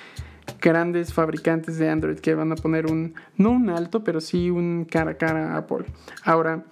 grandes 0.60 1.12
fabricantes 1.12 1.78
de 1.78 1.88
Android 1.88 2.18
que 2.18 2.34
van 2.34 2.52
a 2.52 2.56
poner 2.56 2.86
un, 2.86 3.14
no 3.36 3.50
un 3.50 3.70
alto, 3.70 4.04
pero 4.04 4.20
sí 4.20 4.50
un 4.50 4.84
cara 4.84 5.12
a 5.12 5.14
cara 5.16 5.54
a 5.54 5.58
Apple. 5.58 5.86
Ahora, 6.24 6.64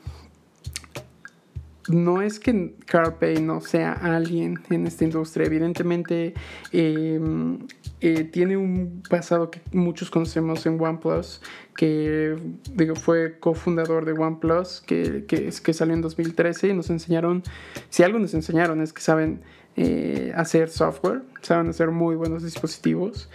no 1.89 2.23
es 2.23 2.41
que 2.41 2.75
Carl 2.87 3.15
Pay 3.15 3.43
no 3.43 3.61
sea 3.61 3.93
alguien 3.93 4.59
en 4.71 4.87
esta 4.87 5.05
industria, 5.05 5.47
evidentemente 5.47 6.35
em, 6.73 7.59
eh, 8.01 8.25
tiene 8.25 8.57
un 8.57 9.03
pasado 9.09 9.51
que 9.51 9.61
muchos 9.73 10.11
conocemos 10.11 10.65
en 10.67 10.81
OnePlus, 10.81 11.43
que 11.77 12.37
digo, 12.73 12.95
fue 12.95 13.39
cofundador 13.39 14.05
de 14.05 14.13
OnePlus, 14.13 14.83
que, 14.87 15.25
que, 15.27 15.51
que 15.51 15.73
salió 15.73 15.95
en 15.95 16.01
2013 16.01 16.69
y 16.69 16.75
nos 16.75 16.91
enseñaron, 16.91 17.43
si 17.91 18.03
algo 18.03 18.19
nos 18.19 18.35
enseñaron 18.35 18.81
es 18.81 18.93
que 18.93 19.03
saben 19.03 19.41
eh, 19.77 20.33
hacer 20.37 20.71
software, 20.71 21.23
saben 21.43 21.69
hacer 21.69 21.91
muy 21.91 22.15
buenos 22.15 22.45
dispositivos. 22.45 23.29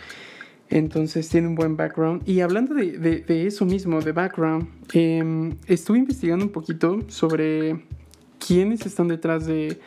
Entonces 0.70 1.28
tiene 1.30 1.48
un 1.48 1.56
buen 1.56 1.76
background. 1.76 2.22
Y 2.28 2.42
hablando 2.42 2.76
de, 2.76 2.98
de, 3.00 3.48
eso 3.48 3.66
mismo, 3.66 4.02
de 4.02 4.12
background, 4.12 4.68
em, 4.94 5.58
estuve 5.66 5.98
investigando 5.98 6.46
un 6.46 6.52
poquito 6.52 7.00
sobre 7.08 7.84
quiénes 8.40 8.86
están 8.86 9.08
detrás 9.08 9.46
de, 9.46 9.80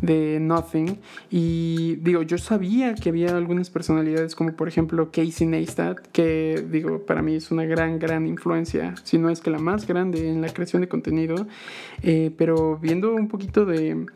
de 0.00 0.38
Nothing. 0.40 0.98
Y 1.30 1.96
digo, 1.96 2.22
yo 2.22 2.38
sabía 2.38 2.94
que 2.94 3.08
había 3.08 3.36
algunas 3.36 3.70
personalidades 3.70 4.34
como 4.34 4.54
por 4.54 4.68
ejemplo 4.68 5.10
Casey 5.10 5.46
Neistat, 5.46 5.98
que 6.08 6.64
digo, 6.70 7.04
para 7.04 7.22
mí 7.22 7.34
es 7.34 7.50
una 7.50 7.64
gran, 7.64 7.98
gran 7.98 8.26
influencia, 8.26 8.94
si 9.02 9.18
no 9.18 9.30
es 9.30 9.40
que 9.40 9.50
la 9.50 9.58
más 9.58 9.86
grande 9.86 10.28
en 10.28 10.40
la 10.40 10.48
creación 10.48 10.82
de 10.82 10.88
contenido. 10.88 11.46
Eh, 12.02 12.30
pero 12.36 12.78
viendo 12.78 13.14
un 13.14 13.28
poquito 13.28 13.64
de, 13.64 14.06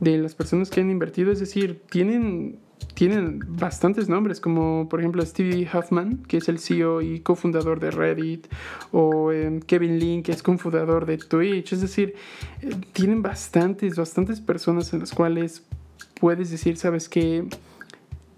de 0.00 0.18
las 0.18 0.34
personas 0.34 0.70
que 0.70 0.80
han 0.80 0.90
invertido, 0.90 1.32
es 1.32 1.40
decir, 1.40 1.82
tienen 1.90 2.58
tienen 2.94 3.40
bastantes 3.46 4.08
nombres, 4.08 4.40
como 4.40 4.88
por 4.88 5.00
ejemplo 5.00 5.24
Stevie 5.24 5.68
Huffman, 5.72 6.22
que 6.28 6.38
es 6.38 6.48
el 6.48 6.58
CEO 6.58 7.00
y 7.00 7.20
cofundador 7.20 7.80
de 7.80 7.90
Reddit, 7.90 8.46
o 8.92 9.32
em, 9.32 9.60
Kevin 9.60 9.98
Lin, 9.98 10.22
que 10.22 10.32
es 10.32 10.42
cofundador 10.42 11.06
de 11.06 11.18
Twitch. 11.18 11.72
Es 11.72 11.80
decir, 11.80 12.14
eh, 12.62 12.70
tienen 12.92 13.22
bastantes, 13.22 13.96
bastantes 13.96 14.40
personas 14.40 14.92
en 14.92 15.00
las 15.00 15.12
cuales 15.12 15.64
puedes 16.20 16.50
decir, 16.50 16.76
sabes 16.76 17.08
que 17.08 17.46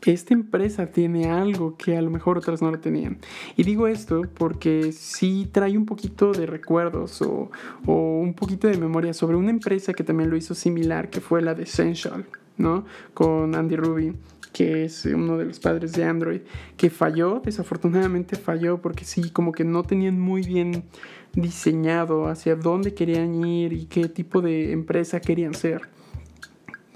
esta 0.04 0.34
empresa 0.34 0.86
tiene 0.86 1.30
algo 1.30 1.76
que 1.76 1.96
a 1.96 2.02
lo 2.02 2.10
mejor 2.10 2.38
otras 2.38 2.60
no 2.60 2.70
lo 2.70 2.80
tenían. 2.80 3.18
Y 3.56 3.62
digo 3.62 3.86
esto 3.86 4.22
porque 4.34 4.92
sí 4.92 5.48
trae 5.52 5.76
un 5.76 5.86
poquito 5.86 6.32
de 6.32 6.46
recuerdos 6.46 7.22
o, 7.22 7.50
o, 7.86 7.92
un 8.20 8.34
poquito 8.34 8.66
de 8.68 8.78
memoria 8.78 9.14
sobre 9.14 9.36
una 9.36 9.50
empresa 9.50 9.92
que 9.92 10.02
también 10.02 10.30
lo 10.30 10.36
hizo 10.36 10.54
similar, 10.54 11.10
que 11.10 11.20
fue 11.20 11.42
la 11.42 11.54
de 11.54 11.62
Essential, 11.62 12.26
¿no? 12.56 12.84
Con 13.14 13.54
Andy 13.54 13.76
Ruby 13.76 14.14
que 14.52 14.84
es 14.84 15.06
uno 15.06 15.38
de 15.38 15.46
los 15.46 15.58
padres 15.58 15.92
de 15.92 16.04
Android, 16.04 16.42
que 16.76 16.90
falló, 16.90 17.40
desafortunadamente 17.42 18.36
falló 18.36 18.80
porque 18.80 19.04
sí, 19.04 19.30
como 19.30 19.50
que 19.52 19.64
no 19.64 19.82
tenían 19.82 20.20
muy 20.20 20.42
bien 20.42 20.84
diseñado 21.32 22.26
hacia 22.26 22.54
dónde 22.54 22.94
querían 22.94 23.42
ir 23.44 23.72
y 23.72 23.86
qué 23.86 24.08
tipo 24.08 24.42
de 24.42 24.72
empresa 24.72 25.20
querían 25.20 25.54
ser. 25.54 25.88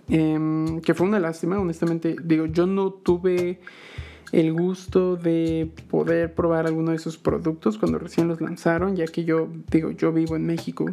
Em, 0.08 0.80
que 0.82 0.94
fue 0.94 1.06
una 1.06 1.18
lástima, 1.18 1.58
honestamente. 1.58 2.16
Digo, 2.22 2.46
yo 2.46 2.66
no 2.66 2.92
tuve 2.92 3.60
el 4.32 4.52
gusto 4.52 5.16
de 5.16 5.70
poder 5.90 6.34
probar 6.34 6.66
alguno 6.66 6.90
de 6.90 6.96
esos 6.96 7.16
productos 7.16 7.78
cuando 7.78 7.98
recién 7.98 8.28
los 8.28 8.40
lanzaron, 8.40 8.96
ya 8.96 9.06
que 9.06 9.24
yo 9.24 9.48
digo, 9.70 9.90
yo 9.92 10.12
vivo 10.12 10.36
en 10.36 10.46
México, 10.46 10.86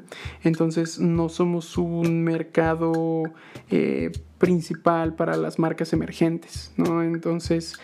entonces 0.44 1.00
no 1.00 1.30
somos 1.30 1.78
un 1.78 2.24
mercado 2.24 3.24
eh, 3.70 4.12
principal 4.38 5.16
para 5.16 5.36
las 5.38 5.60
marcas 5.60 5.94
emergentes, 5.94 6.72
¿no? 6.78 7.02
Entonces, 7.02 7.80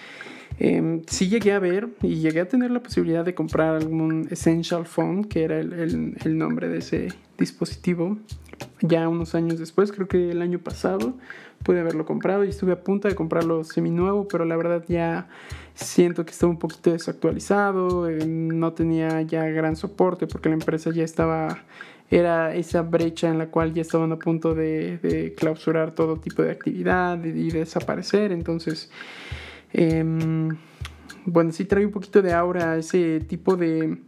eh, 0.60 1.02
sí 1.08 1.30
llegué 1.30 1.54
a 1.54 1.60
ver 1.60 1.90
y 2.02 2.16
llegué 2.16 2.42
a 2.42 2.48
tener 2.48 2.72
la 2.72 2.82
posibilidad 2.82 3.24
de 3.24 3.34
comprar 3.34 3.76
algún 3.76 4.28
Essential 4.30 4.86
Phone, 4.86 5.24
que 5.26 5.44
era 5.44 5.60
el, 5.60 6.16
el 6.24 6.38
nombre 6.38 6.68
de 6.68 6.80
ese 6.80 7.08
dispositivo, 7.38 8.18
ya 8.82 9.08
unos 9.08 9.36
años 9.36 9.60
después, 9.60 9.92
creo 9.92 10.08
que 10.08 10.32
el 10.32 10.42
año 10.42 10.60
pasado, 10.60 11.14
pude 11.64 11.80
haberlo 11.80 12.06
comprado 12.06 12.44
y 12.44 12.50
estuve 12.50 12.72
a 12.72 12.84
punto 12.84 13.08
de 13.08 13.16
comprarlo 13.16 13.64
semi-nuevo, 13.64 14.28
pero 14.28 14.46
la 14.46 14.56
verdad 14.58 14.84
ya 14.88 15.28
siento 15.74 16.26
que 16.26 16.32
estaba 16.32 16.52
un 16.52 16.60
poquito 16.60 16.92
desactualizado, 16.92 18.10
eh, 18.10 18.26
no 18.26 18.74
tenía 18.74 19.22
ya 19.22 19.46
gran 19.46 19.76
soporte 19.76 20.28
porque 20.28 20.50
la 20.50 20.56
empresa 20.56 20.92
ya 20.92 21.04
estaba, 21.04 21.64
era 22.10 22.56
esa 22.56 22.82
brecha 22.82 23.30
en 23.30 23.38
la 23.38 23.48
cual 23.48 23.74
ya 23.74 23.82
estaban 23.82 24.12
a 24.12 24.18
punto 24.18 24.56
de, 24.56 25.34
clausurar 25.38 25.92
todo 25.92 26.18
tipo 26.18 26.42
de 26.42 26.52
actividad 26.52 27.24
y, 27.24 27.50
desaparecer, 27.52 28.32
entonces... 28.32 28.90
Em, 29.72 30.50
bueno, 31.26 31.52
sí 31.52 31.66
trae 31.66 31.86
un 31.86 31.92
poquito 31.92 32.24
de 32.24 32.34
aura 32.34 32.78
ese 32.78 33.20
tipo 33.20 33.56
de, 33.56 34.00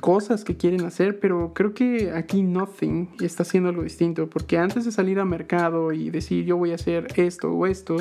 cosas 0.00 0.44
que 0.44 0.56
quieren 0.56 0.84
hacer, 0.84 1.20
pero 1.20 1.52
creo 1.54 1.74
que 1.74 2.12
aquí 2.12 2.42
Nothing 2.42 3.10
está 3.20 3.42
haciendo 3.42 3.68
algo 3.68 3.82
distinto, 3.82 4.28
porque 4.30 4.58
antes 4.58 4.84
de 4.84 4.92
salir 4.92 5.20
al 5.20 5.26
mercado 5.26 5.92
y 5.92 6.10
decir 6.10 6.44
yo 6.44 6.56
voy 6.56 6.72
a 6.72 6.76
hacer 6.76 7.08
esto 7.16 7.50
o 7.50 7.66
esto, 7.66 7.96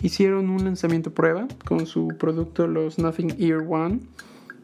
hicieron 0.00 0.50
un 0.50 0.64
lanzamiento 0.64 1.12
prueba 1.12 1.48
con 1.66 1.86
su 1.86 2.08
producto, 2.18 2.66
los 2.66 2.98
Nothing 2.98 3.36
Ear 3.38 3.64
One, 3.68 4.00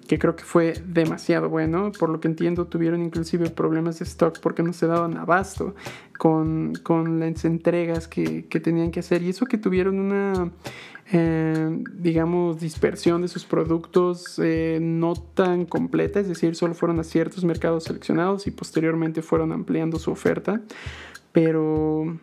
que 0.06 0.18
creo 0.18 0.36
que 0.36 0.44
fue 0.44 0.74
demasiado 0.86 1.48
bueno, 1.48 1.90
por 1.98 2.10
lo 2.10 2.20
que 2.20 2.28
entiendo 2.28 2.66
tuvieron 2.66 3.02
inclusive 3.02 3.48
problemas 3.48 3.98
de 3.98 4.04
stock 4.04 4.38
porque 4.40 4.62
no 4.62 4.74
se 4.74 4.86
daban 4.86 5.16
abasto 5.16 5.74
con, 6.18 6.74
con 6.82 7.20
las 7.20 7.46
entregas 7.46 8.06
que, 8.06 8.44
que 8.46 8.60
tenían 8.60 8.90
que 8.90 9.00
hacer, 9.00 9.22
y 9.22 9.30
eso 9.30 9.46
que 9.46 9.56
tuvieron 9.56 9.98
una 9.98 10.50
eh, 11.12 11.82
digamos, 11.92 12.60
dispersión 12.60 13.22
de 13.22 13.28
sus 13.28 13.44
productos 13.44 14.38
eh, 14.42 14.78
no 14.80 15.14
tan 15.14 15.66
completa, 15.66 16.20
es 16.20 16.28
decir, 16.28 16.54
solo 16.56 16.74
fueron 16.74 16.98
a 16.98 17.04
ciertos 17.04 17.44
mercados 17.44 17.84
seleccionados 17.84 18.46
y 18.46 18.50
posteriormente 18.50 19.20
fueron 19.20 19.52
ampliando 19.52 19.98
su 19.98 20.10
oferta, 20.10 20.62
pero, 21.32 22.18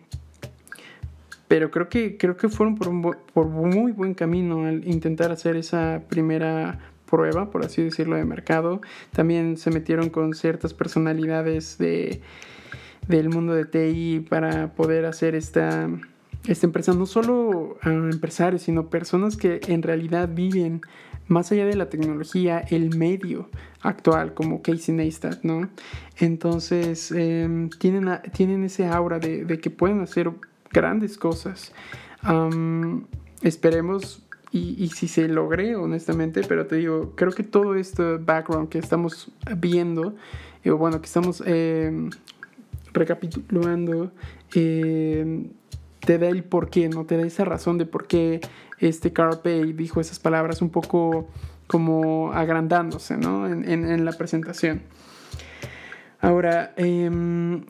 pero 1.48 1.70
creo, 1.70 1.90
que, 1.90 2.18
creo 2.18 2.38
que 2.38 2.50
fueron 2.50 2.76
por, 2.76 2.88
un, 2.88 3.16
por 3.34 3.48
muy 3.48 3.92
buen 3.92 4.16
camino 4.16 4.66
al 4.66 4.88
intentar 4.88 5.32
hacer 5.32 5.58
esa 5.58 6.02
primera 6.10 6.80
prueba, 7.12 7.52
por 7.52 7.64
así 7.64 7.84
decirlo, 7.84 8.16
de 8.16 8.26
mercado. 8.26 8.82
También 9.12 9.58
se 9.58 9.70
metieron 9.70 10.10
con 10.10 10.34
ciertas 10.34 10.74
personalidades 10.74 11.78
de, 11.78 12.22
del 13.08 13.30
mundo 13.30 13.54
de 13.54 13.66
TI 13.66 14.26
para 14.28 14.74
poder 14.74 15.06
hacer 15.06 15.36
esta 15.36 15.90
esta 16.48 16.66
empresa, 16.66 16.94
no 16.94 17.06
solo 17.06 17.78
a 17.82 17.90
empresarios, 17.90 18.64
sino 18.64 18.90
personas 18.90 19.38
que 19.38 19.62
en 19.68 19.84
realidad 19.84 20.30
viven 20.34 20.82
más 21.28 21.52
allá 21.52 21.66
de 21.66 21.76
la 21.76 21.90
tecnología, 21.90 22.60
el 22.60 22.96
medio 22.98 23.50
actual, 23.82 24.34
como 24.34 24.62
Casey 24.62 24.94
Neistat, 24.94 25.44
¿no? 25.44 25.70
Entonces, 26.18 27.12
em, 27.12 27.70
tienen, 27.70 28.10
tienen 28.34 28.64
ese 28.64 28.86
aura 28.86 29.20
de, 29.20 29.60
que 29.60 29.70
pueden 29.70 30.02
hacer 30.02 30.32
grandes 30.72 31.18
cosas. 31.18 31.74
esperemos 33.42 34.24
y, 34.52 34.90
si 34.90 35.08
se 35.08 35.28
logre, 35.28 35.76
honestamente, 35.76 36.42
pero 36.48 36.68
te 36.68 36.76
digo, 36.76 37.14
creo 37.16 37.32
que 37.32 37.44
todo 37.44 37.76
este 37.76 38.18
background 38.18 38.68
que 38.70 38.80
estamos 38.80 39.32
viendo, 39.58 40.16
o 40.66 40.76
bueno, 40.76 41.00
que 41.00 41.06
estamos 41.06 41.42
em, 41.46 42.10
recapitulando, 42.94 44.12
eh, 44.54 45.50
te 46.06 46.18
da 46.18 46.28
el 46.28 46.44
por 46.44 46.70
qué, 46.70 46.90
¿no? 46.90 47.06
Te 47.06 47.18
da 47.18 47.24
esa 47.24 47.46
razón 47.46 47.78
de 47.78 47.86
por 47.86 48.08
qué 48.08 48.42
este 48.80 49.14
Carl 49.14 49.40
dijo 49.76 50.02
esas 50.02 50.20
palabras 50.20 50.62
un 50.62 50.70
poco 50.70 51.28
como 51.68 52.34
agrandándose, 52.34 53.18
¿no? 53.18 53.48
En, 53.48 54.04
la 54.04 54.12
presentación. 54.12 54.82
Ahora, 56.20 56.74
em, 56.76 57.64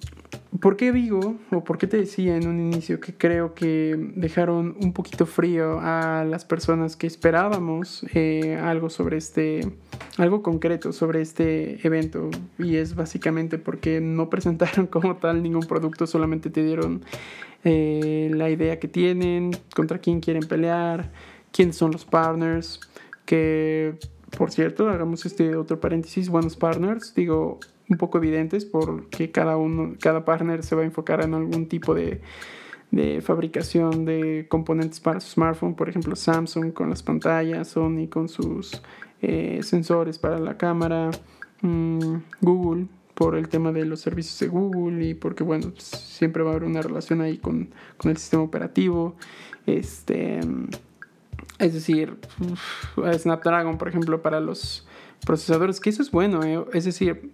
¿Por 0.60 0.76
qué 0.76 0.92
digo, 0.92 1.38
o 1.52 1.64
por 1.64 1.78
qué 1.78 1.88
te 1.88 1.96
decía 1.96 2.36
en 2.36 2.46
un 2.46 2.60
inicio 2.60 3.00
que 3.00 3.14
creo 3.14 3.54
que 3.54 3.96
dejaron 4.16 4.76
un 4.82 4.92
poquito 4.92 5.26
frío 5.26 5.80
a 5.80 6.26
las 6.26 6.44
personas 6.44 6.98
que 6.98 7.08
esperábamos 7.08 8.06
eh, 8.14 8.58
algo 8.62 8.90
sobre 8.90 9.16
este, 9.16 9.62
algo 10.18 10.44
concreto 10.44 10.92
sobre 10.92 11.22
este 11.22 11.86
evento? 11.88 12.30
Y 12.60 12.76
es 12.76 12.96
básicamente 12.96 13.60
porque 13.60 14.02
no 14.02 14.30
presentaron 14.30 14.88
como 14.92 15.16
tal 15.16 15.42
ningún 15.42 15.66
producto, 15.66 16.06
solamente 16.06 16.50
te 16.50 16.64
dieron 16.64 17.02
eh, 17.64 18.30
la 18.34 18.50
idea 18.50 18.78
que 18.78 18.90
tienen, 18.90 19.52
contra 19.74 20.00
quién 20.00 20.20
quieren 20.20 20.44
pelear, 20.44 21.14
quiénes 21.54 21.78
son 21.78 21.92
los 21.92 22.04
partners, 22.04 22.82
que 23.26 23.96
por 24.38 24.52
cierto, 24.52 24.90
hagamos 24.90 25.26
este 25.26 25.56
otro 25.56 25.80
paréntesis, 25.80 26.30
buenos 26.30 26.56
partners, 26.56 27.14
digo, 27.14 27.60
un 27.92 27.98
poco 27.98 28.18
evidentes 28.18 28.66
porque 28.66 29.32
cada 29.32 29.58
uno, 29.58 29.96
cada 30.00 30.26
partner 30.26 30.64
se 30.64 30.76
va 30.76 30.82
a 30.82 30.86
enfocar 30.86 31.22
en 31.24 31.34
algún 31.34 31.68
tipo 31.68 31.94
de, 31.94 32.22
de 32.90 33.22
fabricación 33.22 34.06
de 34.06 34.48
componentes 34.50 35.00
para 35.00 35.20
su 35.20 35.34
smartphone, 35.34 35.76
por 35.76 35.90
ejemplo 35.90 36.16
Samsung 36.16 36.74
con 36.74 36.90
las 36.90 37.04
pantallas, 37.04 37.68
Sony 37.68 38.08
con 38.10 38.30
sus 38.30 38.82
eh, 39.22 39.60
sensores 39.62 40.18
para 40.18 40.40
la 40.40 40.58
cámara, 40.58 41.12
mm, 41.62 42.16
Google 42.40 42.88
por 43.14 43.36
el 43.36 43.50
tema 43.50 43.72
de 43.72 43.86
los 43.86 44.00
servicios 44.00 44.40
de 44.40 44.48
Google 44.48 45.06
y 45.06 45.14
porque 45.14 45.44
bueno, 45.44 45.74
siempre 45.78 46.44
va 46.44 46.52
a 46.52 46.54
haber 46.54 46.64
una 46.64 46.82
relación 46.82 47.22
ahí 47.22 47.38
con, 47.38 47.70
con 47.98 48.10
el 48.10 48.18
sistema 48.18 48.42
operativo. 48.42 49.16
Este, 49.68 50.40
es 51.60 51.74
decir, 51.74 52.18
Snapdragon, 53.14 53.78
por 53.78 53.90
ejemplo, 53.90 54.22
para 54.22 54.40
los 54.40 54.88
procesadores, 55.26 55.80
que 55.80 55.92
eso 55.92 56.02
es 56.02 56.10
bueno, 56.10 56.44
¿eh? 56.44 56.66
es 56.74 56.86
decir, 56.86 57.32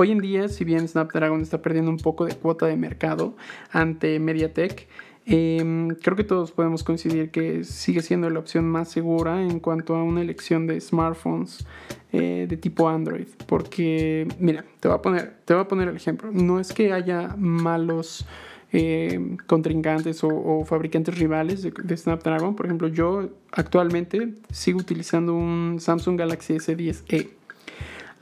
Hoy 0.00 0.12
en 0.12 0.20
día, 0.20 0.48
si 0.48 0.64
bien 0.64 0.86
Snapdragon 0.86 1.40
está 1.40 1.60
perdiendo 1.60 1.90
un 1.90 1.96
poco 1.96 2.24
de 2.24 2.36
cuota 2.36 2.66
de 2.66 2.76
mercado 2.76 3.34
ante 3.72 4.20
MediaTek, 4.20 4.86
em, 5.26 5.88
creo 5.88 6.16
que 6.16 6.22
todos 6.22 6.52
podemos 6.52 6.84
coincidir 6.84 7.32
que 7.32 7.64
sigue 7.64 8.00
siendo 8.02 8.30
la 8.30 8.38
opción 8.38 8.70
más 8.70 8.88
segura 8.88 9.42
en 9.42 9.58
cuanto 9.58 9.96
a 9.96 10.04
una 10.04 10.20
elección 10.20 10.68
de 10.68 10.80
smartphones 10.80 11.66
eh, 12.12 12.46
de 12.48 12.56
tipo 12.56 12.88
Android. 12.88 13.26
Porque, 13.48 14.28
mira, 14.38 14.64
te 14.78 14.86
voy 14.86 14.98
a 14.98 15.02
poner, 15.02 15.34
te 15.44 15.52
a 15.54 15.66
poner 15.66 15.88
el 15.88 15.96
ejemplo. 15.96 16.30
No 16.32 16.60
es 16.60 16.72
que 16.72 16.92
haya 16.92 17.34
malos 17.36 18.24
em, 18.70 19.36
contrincantes 19.48 20.22
o, 20.22 20.64
fabricantes 20.64 21.18
rivales 21.18 21.62
de, 21.64 21.72
de, 21.72 21.96
Snapdragon. 21.96 22.54
Por 22.54 22.66
ejemplo, 22.66 22.86
yo 22.86 23.30
actualmente 23.50 24.34
sigo 24.52 24.78
utilizando 24.78 25.34
un 25.34 25.78
Samsung 25.80 26.16
Galaxy 26.16 26.54
S10e. 26.54 27.30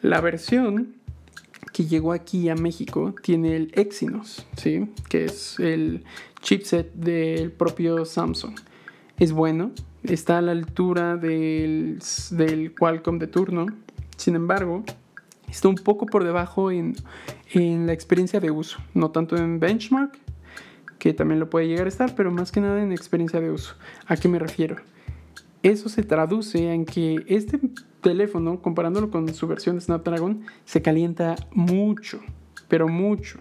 La 0.00 0.22
versión 0.22 0.95
que 1.76 1.84
llegó 1.84 2.12
aquí 2.14 2.48
a 2.48 2.54
México 2.54 3.14
tiene 3.22 3.54
el 3.54 3.70
Exynos, 3.74 4.46
¿sí? 4.56 4.88
que 5.10 5.26
es 5.26 5.60
el 5.60 6.04
chipset 6.40 6.90
del 6.94 7.52
propio 7.52 8.06
Samsung. 8.06 8.54
Es 9.18 9.30
bueno, 9.30 9.72
está 10.02 10.38
a 10.38 10.40
la 10.40 10.52
altura 10.52 11.18
del, 11.18 11.98
del 12.30 12.74
Qualcomm 12.74 13.18
de 13.18 13.26
turno, 13.26 13.66
sin 14.16 14.36
embargo, 14.36 14.84
está 15.50 15.68
un 15.68 15.74
poco 15.74 16.06
por 16.06 16.24
debajo 16.24 16.70
en, 16.70 16.96
en 17.52 17.86
la 17.86 17.92
experiencia 17.92 18.40
de 18.40 18.50
uso, 18.50 18.78
no 18.94 19.10
tanto 19.10 19.36
en 19.36 19.60
benchmark, 19.60 20.18
que 20.98 21.12
también 21.12 21.40
lo 21.40 21.50
puede 21.50 21.68
llegar 21.68 21.84
a 21.84 21.90
estar, 21.90 22.14
pero 22.14 22.30
más 22.30 22.52
que 22.52 22.62
nada 22.62 22.82
en 22.82 22.90
experiencia 22.90 23.38
de 23.38 23.50
uso. 23.50 23.74
¿A 24.06 24.16
qué 24.16 24.28
me 24.28 24.38
refiero? 24.38 24.76
Eso 25.62 25.88
se 25.88 26.02
traduce 26.02 26.72
en 26.72 26.84
que 26.84 27.24
este 27.26 27.58
teléfono, 28.00 28.60
comparándolo 28.60 29.10
con 29.10 29.32
su 29.34 29.46
versión 29.46 29.76
de 29.76 29.82
Snapdragon, 29.82 30.42
se 30.64 30.82
calienta 30.82 31.34
mucho, 31.52 32.20
pero 32.68 32.88
mucho. 32.88 33.38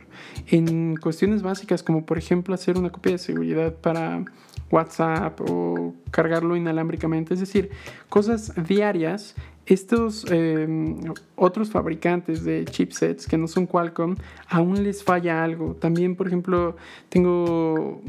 En 0.48 0.96
cuestiones 0.98 1.42
básicas 1.42 1.84
como 1.84 2.06
por 2.06 2.18
ejemplo 2.18 2.56
hacer 2.56 2.78
una 2.78 2.90
copia 2.90 3.14
de 3.14 3.18
seguridad 3.18 3.74
para 3.74 4.26
WhatsApp 4.72 5.40
o 5.42 5.94
cargarlo 6.12 6.56
inalámbricamente, 6.56 7.34
es 7.34 7.40
decir, 7.40 7.70
cosas 8.10 8.54
diarias. 8.68 9.36
Estos 9.66 10.26
em, 10.32 11.00
otros 11.36 11.72
fabricantes 11.72 12.44
de 12.44 12.66
chipsets 12.66 13.28
que 13.28 13.38
no 13.38 13.48
son 13.48 13.66
Qualcomm 13.66 14.16
aún 14.48 14.84
les 14.84 15.04
falla 15.04 15.44
algo. 15.44 15.76
También, 15.76 16.16
por 16.16 16.28
ejemplo, 16.28 16.76
tengo 17.10 18.02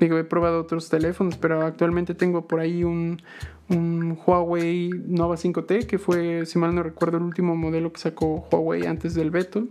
Digo, 0.00 0.16
he 0.16 0.24
probado 0.24 0.62
otros 0.62 0.88
teléfonos, 0.88 1.36
pero 1.36 1.60
actualmente 1.60 2.14
tengo 2.14 2.48
por 2.48 2.60
ahí 2.60 2.84
un, 2.84 3.20
Huawei 3.68 4.90
Nova 5.06 5.36
5T, 5.36 5.86
que 5.86 5.98
fue, 5.98 6.46
si 6.46 6.58
mal 6.58 6.74
no 6.74 6.82
recuerdo, 6.82 7.18
el 7.18 7.22
último 7.22 7.54
modelo 7.54 7.92
que 7.92 8.00
sacó 8.00 8.48
Huawei 8.50 8.86
antes 8.86 9.14
del 9.14 9.30
Beto. 9.30 9.68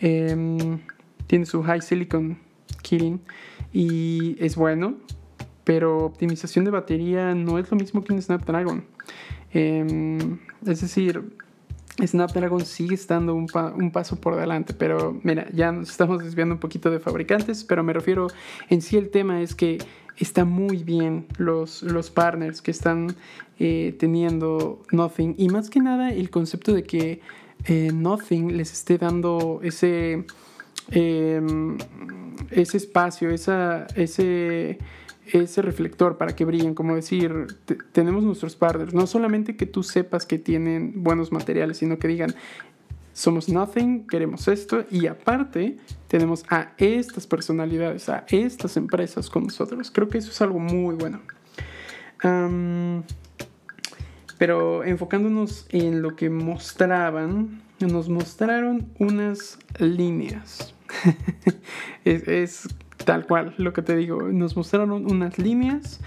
Em, 0.00 0.80
tiene 1.26 1.44
su 1.44 1.62
High 1.62 1.82
Silicon 1.82 2.38
Kirin 2.82 3.20
y 3.72 4.36
es 4.42 4.56
bueno, 4.56 4.96
pero 5.64 5.98
optimización 5.98 6.64
de 6.64 6.70
batería 6.70 7.34
no 7.34 7.58
es 7.58 7.70
lo 7.70 7.76
mismo 7.76 8.02
que 8.02 8.14
un 8.14 8.22
Snapdragon. 8.22 8.86
Em, 9.52 10.38
es 10.66 10.80
decir, 10.80 11.22
Snapdragon 12.06 12.64
sigue 12.64 12.94
estando 12.94 13.34
un, 13.34 13.46
paso 13.90 14.20
por 14.20 14.36
delante, 14.36 14.74
pero 14.74 15.18
mira, 15.22 15.48
ya 15.52 15.72
nos 15.72 15.90
estamos 15.90 16.22
desviando 16.22 16.54
un 16.54 16.60
poquito 16.60 16.90
de 16.90 17.00
fabricantes, 17.00 17.64
pero 17.64 17.82
me 17.82 17.92
refiero 17.92 18.28
en 18.68 18.82
sí 18.82 18.96
el 18.96 19.10
tema 19.10 19.42
es 19.42 19.54
que 19.54 19.78
está 20.16 20.44
muy 20.44 20.84
bien 20.84 21.26
los, 21.38 21.82
los 21.82 22.10
partners 22.10 22.62
que 22.62 22.70
están 22.70 23.14
eh, 23.58 23.96
teniendo 23.98 24.82
Nothing 24.92 25.34
y 25.38 25.48
más 25.48 25.70
que 25.70 25.80
nada 25.80 26.10
el 26.10 26.30
concepto 26.30 26.72
de 26.72 26.84
que 26.84 27.20
eh, 27.64 27.90
Nothing 27.92 28.56
les 28.56 28.72
esté 28.72 28.98
dando 28.98 29.60
ese, 29.62 30.24
em, 30.90 31.76
ese 32.50 32.76
espacio, 32.76 33.30
esa, 33.30 33.86
ese 33.94 34.78
ese 35.32 35.62
reflector 35.62 36.16
para 36.16 36.34
que 36.34 36.44
brillen, 36.44 36.74
como 36.74 36.94
decir, 36.94 37.46
tenemos 37.92 38.24
nuestros 38.24 38.56
partners, 38.56 38.94
no 38.94 39.06
solamente 39.06 39.56
que 39.56 39.66
tú 39.66 39.82
sepas 39.82 40.26
que 40.26 40.38
tienen 40.38 41.02
buenos 41.02 41.32
materiales, 41.32 41.78
sino 41.78 41.98
que 41.98 42.08
digan, 42.08 42.34
somos 43.18 43.48
nothing, 43.48 44.06
queremos 44.06 44.46
esto 44.46 44.84
y 44.90 45.08
aparte 45.08 45.76
tenemos 46.06 46.44
a 46.50 46.74
estas 46.78 47.26
personalidades, 47.26 48.08
a 48.08 48.24
estas 48.28 48.76
empresas 48.76 49.28
con 49.28 49.44
nosotros. 49.44 49.90
Creo 49.90 50.08
que 50.08 50.18
eso 50.18 50.30
es 50.30 50.40
algo 50.40 50.60
muy 50.60 50.94
bueno. 50.94 51.20
pero 54.38 54.84
enfocándonos 54.84 55.66
en 55.70 56.00
lo 56.00 56.14
que 56.14 56.30
mostraban, 56.30 57.60
nos 57.80 58.08
mostraron 58.08 58.88
unas 59.00 59.58
líneas. 59.80 60.74
es 62.04 62.68
Tal 63.08 63.26
cual, 63.26 63.54
lo 63.56 63.72
que 63.72 63.80
te 63.80 63.96
digo. 63.96 64.20
Nos 64.20 64.54
mostraron 64.54 65.10
unas 65.10 65.38
líneas 65.38 65.98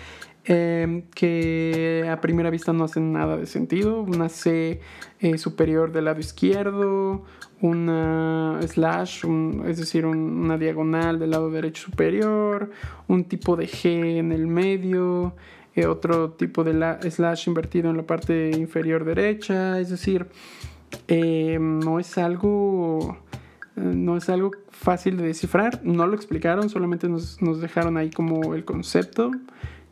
em, 0.44 1.02
que 1.16 2.08
a 2.08 2.22
primera 2.22 2.52
vista 2.52 2.74
no 2.74 2.84
hacen 2.84 3.12
nada 3.12 3.38
de 3.38 3.48
sentido. 3.48 4.04
Una 4.04 4.30
C 4.30 4.82
eh, 5.20 5.40
superior 5.40 5.92
del 5.92 6.06
lado 6.06 6.20
izquierdo, 6.20 7.24
una 7.60 8.60
slash, 8.68 9.26
es 9.66 9.78
decir, 9.80 10.06
una 10.06 10.60
diagonal 10.60 11.18
del 11.18 11.32
lado 11.32 11.50
derecho 11.50 11.90
superior, 11.90 12.70
un 13.08 13.24
tipo 13.24 13.56
de 13.56 13.66
G 13.66 14.20
en 14.20 14.32
el 14.32 14.46
medio, 14.46 15.34
eh, 15.74 15.88
otro 15.88 16.34
tipo 16.34 16.64
de 16.64 17.10
slash 17.10 17.48
invertido 17.48 17.90
en 17.90 17.98
la 17.98 18.04
parte 18.04 18.52
inferior 18.52 19.06
derecha. 19.06 19.80
Es 19.80 19.90
decir, 19.90 20.28
em, 21.08 21.80
no 21.80 22.00
es 22.00 22.20
algo 22.20 23.18
no 24.02 24.18
es 24.18 24.30
algo 24.30 24.52
fácil 24.70 25.18
de 25.18 25.24
descifrar, 25.24 25.82
no 25.84 26.08
lo 26.08 26.16
explicaron, 26.16 26.70
solamente 26.70 27.08
nos, 27.08 27.38
dejaron 27.62 27.98
ahí 27.98 28.10
como 28.10 28.56
el 28.56 28.66
concepto, 28.66 29.32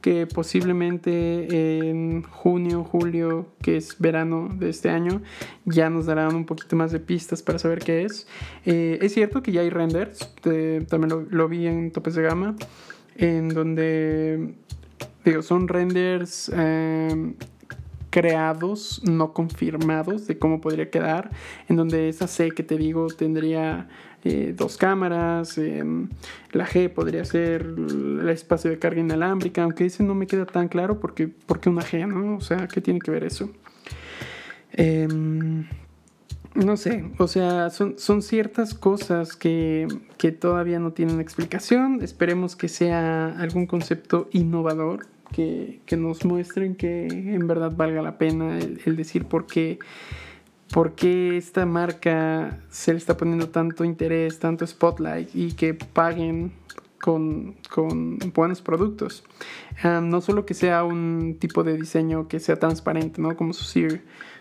que 0.01 0.27
posiblemente 0.27 1.89
en 1.89 2.23
junio, 2.23 2.83
julio, 2.83 3.47
que 3.61 3.77
es 3.77 3.99
verano 3.99 4.49
de 4.53 4.69
este 4.69 4.89
año, 4.89 5.21
ya 5.65 5.89
nos 5.89 6.05
darán 6.05 6.35
un 6.35 6.45
poquito 6.45 6.75
más 6.75 6.91
de 6.91 6.99
pistas 6.99 7.43
para 7.43 7.59
saber 7.59 7.79
qué 7.79 8.03
es. 8.03 8.27
Eh, 8.65 8.97
es 9.01 9.13
cierto 9.13 9.43
que 9.43 9.51
ya 9.51 9.61
hay 9.61 9.69
renders, 9.69 10.33
también 10.89 11.27
lo, 11.29 11.47
vi 11.49 11.67
en 11.67 11.91
topes 11.91 12.15
de 12.15 12.23
gama, 12.23 12.55
en 13.15 13.49
donde, 13.49 14.53
digo, 15.23 15.41
son 15.41 15.67
renders... 15.67 16.51
Eh, 16.55 17.33
creados, 18.09 19.01
no 19.03 19.33
confirmados 19.33 20.27
de 20.27 20.37
cómo 20.37 20.61
podría 20.61 20.89
quedar, 20.89 21.29
en 21.67 21.75
donde 21.75 22.09
esa 22.09 22.27
C 22.27 22.51
que 22.51 22.63
te 22.63 22.77
digo 22.77 23.07
tendría 23.07 23.87
eh, 24.23 24.53
dos 24.55 24.77
cámaras, 24.77 25.57
em, 25.57 26.09
la 26.51 26.65
G 26.67 26.89
podría 26.89 27.23
ser 27.23 27.61
el 27.61 28.27
espacio 28.29 28.69
de 28.69 28.79
carga 28.79 28.99
inalámbrica, 28.99 29.63
aunque 29.63 29.85
ese 29.85 30.03
no 30.03 30.15
me 30.15 30.27
queda 30.27 30.45
tan 30.45 30.67
claro 30.67 30.99
porque, 30.99 31.27
porque 31.27 31.69
una 31.69 31.83
G, 31.83 32.07
¿no? 32.07 32.37
O 32.37 32.41
sea, 32.41 32.67
¿qué 32.67 32.81
tiene 32.81 32.99
que 32.99 33.11
ver 33.11 33.23
eso? 33.23 33.49
Em, 34.73 35.67
no 36.55 36.77
sé, 36.77 37.05
o 37.17 37.27
sea, 37.27 37.69
son, 37.69 37.97
son 37.97 38.21
ciertas 38.21 38.73
cosas 38.73 39.35
que, 39.35 39.87
que 40.17 40.31
todavía 40.31 40.79
no 40.79 40.91
tienen 40.91 41.21
explicación. 41.21 42.01
Esperemos 42.01 42.55
que 42.55 42.67
sea 42.67 43.27
algún 43.39 43.67
concepto 43.67 44.27
innovador 44.31 45.05
que, 45.31 45.81
nos 45.97 46.25
muestren 46.25 46.75
que 46.75 47.07
en 47.07 47.47
verdad 47.47 47.71
valga 47.75 48.01
la 48.01 48.17
pena 48.17 48.57
el, 48.57 48.95
decir 48.95 49.25
por 49.25 49.45
qué, 49.45 49.79
por 50.71 50.93
qué 50.93 51.37
esta 51.37 51.65
marca 51.65 52.59
se 52.69 52.93
le 52.93 52.97
está 52.97 53.17
poniendo 53.17 53.49
tanto 53.49 53.83
interés, 53.83 54.39
tanto 54.39 54.65
spotlight 54.65 55.29
y 55.33 55.53
que 55.53 55.73
paguen 55.73 56.53
con, 56.99 57.55
buenos 58.33 58.61
productos. 58.61 59.23
no 59.83 60.21
solo 60.21 60.45
que 60.45 60.53
sea 60.53 60.83
un 60.83 61.37
tipo 61.39 61.63
de 61.63 61.77
diseño 61.77 62.27
que 62.27 62.39
sea 62.39 62.57
transparente, 62.57 63.21
¿no? 63.21 63.35
Como 63.35 63.53
sus, 63.53 63.73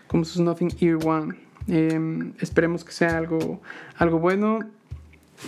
como 0.07 0.25
sus 0.25 0.41
Nothing 0.41 0.75
Ear 0.81 0.97
One. 1.05 1.35
Em, 1.67 2.33
esperemos 2.39 2.83
que 2.83 2.91
sea 2.91 3.17
algo, 3.17 3.61
algo 3.95 4.19
bueno 4.19 4.59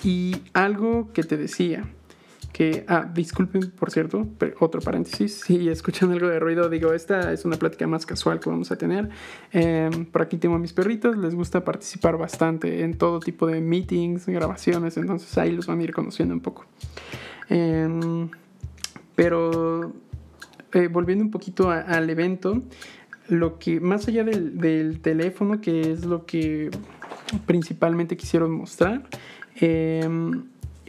y 0.03 0.35
algo 0.53 1.11
que 1.13 1.23
te 1.23 1.35
decía 1.35 1.85
que, 2.51 2.85
ah, 2.87 3.09
disculpen, 3.13 3.71
por 3.71 3.91
cierto, 3.91 4.27
otro 4.59 4.81
paréntesis, 4.81 5.41
si 5.45 5.69
escuchan 5.69 6.11
algo 6.11 6.27
de 6.27 6.39
ruido, 6.39 6.69
digo, 6.69 6.93
esta 6.93 7.31
es 7.31 7.45
una 7.45 7.57
plática 7.57 7.87
más 7.87 8.05
casual 8.05 8.39
que 8.39 8.49
vamos 8.49 8.71
a 8.71 8.77
tener. 8.77 9.09
Em, 9.51 10.05
por 10.05 10.21
aquí 10.21 10.37
tengo 10.37 10.55
a 10.55 10.59
mis 10.59 10.73
perritos, 10.73 11.17
les 11.17 11.35
gusta 11.35 11.63
participar 11.63 12.17
bastante 12.17 12.83
en 12.83 12.97
todo 12.97 13.19
tipo 13.19 13.47
de 13.47 13.61
meetings, 13.61 14.25
grabaciones, 14.27 14.97
entonces 14.97 15.37
ahí 15.37 15.51
los 15.51 15.67
van 15.67 15.79
a 15.79 15.83
ir 15.83 15.93
conociendo 15.93 16.33
un 16.33 16.41
poco. 16.41 16.65
Em, 17.49 18.29
pero 19.15 19.93
eh, 20.73 20.87
volviendo 20.87 21.23
un 21.23 21.31
poquito 21.31 21.69
al 21.69 22.09
evento, 22.09 22.61
lo 23.27 23.59
que 23.59 23.79
más 23.79 24.07
allá 24.07 24.23
del, 24.23 24.57
del, 24.57 24.99
teléfono, 24.99 25.61
que 25.61 25.91
es 25.91 26.05
lo 26.05 26.25
que 26.25 26.69
principalmente 27.45 28.17
quisieron 28.17 28.51
mostrar, 28.51 29.03
eh, 29.59 30.07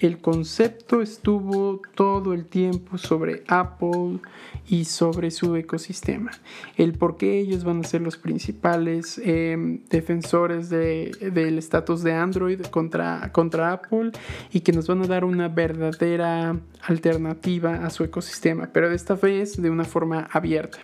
el 0.07 0.19
concepto 0.19 1.01
estuvo 1.01 1.81
todo 1.95 2.33
el 2.33 2.47
tiempo 2.47 2.99
sobre 2.99 3.45
Apple 3.47 4.19
y 4.67 4.85
sobre 4.85 5.31
su 5.31 5.55
ecosistema. 5.55 6.33
El 6.77 6.95
por 6.95 7.17
qué 7.17 7.39
ellos 7.39 7.63
van 7.63 7.81
a 7.81 7.85
ser 7.85 8.01
los 8.01 8.17
principales 8.17 9.21
em, 9.25 9.85
defensores 9.89 10.69
del 10.71 11.57
estatus 11.57 12.03
de 12.03 12.15
Android 12.15 12.61
contra, 12.63 13.31
contra 13.33 13.73
Apple 13.73 14.11
y 14.53 14.61
que 14.61 14.73
nos 14.73 14.89
van 14.89 15.03
a 15.03 15.07
dar 15.07 15.25
una 15.25 15.49
verdadera 15.49 16.59
alternativa 16.83 17.87
a 17.87 17.91
su 17.91 18.03
ecosistema, 18.03 18.71
pero 18.73 18.91
esta 18.91 19.15
vez 19.15 19.61
de 19.61 19.71
una 19.71 19.85
forma 19.85 20.29
abierta. 20.33 20.79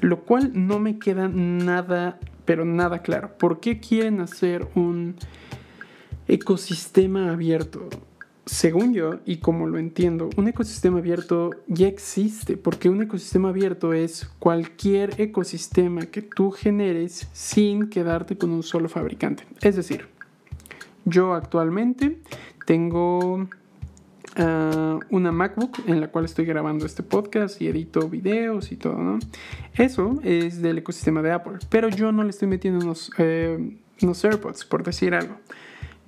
Lo 0.00 0.22
cual 0.24 0.50
no 0.54 0.80
me 0.80 0.98
queda 0.98 1.28
nada, 1.28 2.18
pero 2.44 2.64
nada 2.64 3.00
claro. 3.02 3.36
¿Por 3.38 3.60
qué 3.60 3.78
quieren 3.78 4.20
hacer 4.20 4.66
un 4.74 5.14
ecosistema 6.26 7.30
abierto? 7.30 7.88
Según 8.50 8.92
yo 8.92 9.20
y 9.24 9.36
como 9.36 9.68
lo 9.68 9.78
entiendo, 9.78 10.28
un 10.36 10.48
ecosistema 10.48 10.98
abierto 10.98 11.50
ya 11.68 11.86
existe, 11.86 12.56
porque 12.56 12.88
un 12.88 13.00
ecosistema 13.00 13.50
abierto 13.50 13.92
es 13.92 14.28
cualquier 14.40 15.20
ecosistema 15.20 16.02
que 16.06 16.20
tú 16.20 16.50
generes 16.50 17.28
sin 17.32 17.88
quedarte 17.88 18.36
con 18.36 18.50
un 18.50 18.64
solo 18.64 18.88
fabricante. 18.88 19.44
Es 19.60 19.76
decir, 19.76 20.08
yo 21.04 21.34
actualmente 21.34 22.18
tengo 22.66 23.46
ah, 24.34 24.98
una 25.10 25.30
MacBook 25.30 25.78
en 25.86 26.00
la 26.00 26.08
cual 26.08 26.24
estoy 26.24 26.44
grabando 26.44 26.86
este 26.86 27.04
podcast 27.04 27.62
y 27.62 27.68
edito 27.68 28.08
videos 28.08 28.72
y 28.72 28.76
todo, 28.76 28.98
¿no? 28.98 29.20
Eso 29.74 30.18
es 30.24 30.60
del 30.60 30.78
ecosistema 30.78 31.22
de 31.22 31.30
Apple, 31.30 31.58
pero 31.68 31.88
yo 31.88 32.10
no 32.10 32.24
le 32.24 32.30
estoy 32.30 32.48
metiendo 32.48 32.84
unos, 32.84 33.12
eh, 33.18 33.78
unos 34.02 34.24
AirPods, 34.24 34.64
por 34.64 34.82
decir 34.82 35.14
algo 35.14 35.36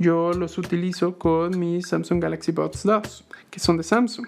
yo 0.03 0.33
los 0.33 0.59
utilizo 0.59 1.19
con 1.19 1.59
mis 1.59 1.89
Samsung 1.89 2.21
Galaxy 2.21 2.53
Buds 2.53 2.83
2, 2.83 3.25
que 3.51 3.61
son 3.61 3.77
de 3.77 3.83
Samsung, 3.83 4.27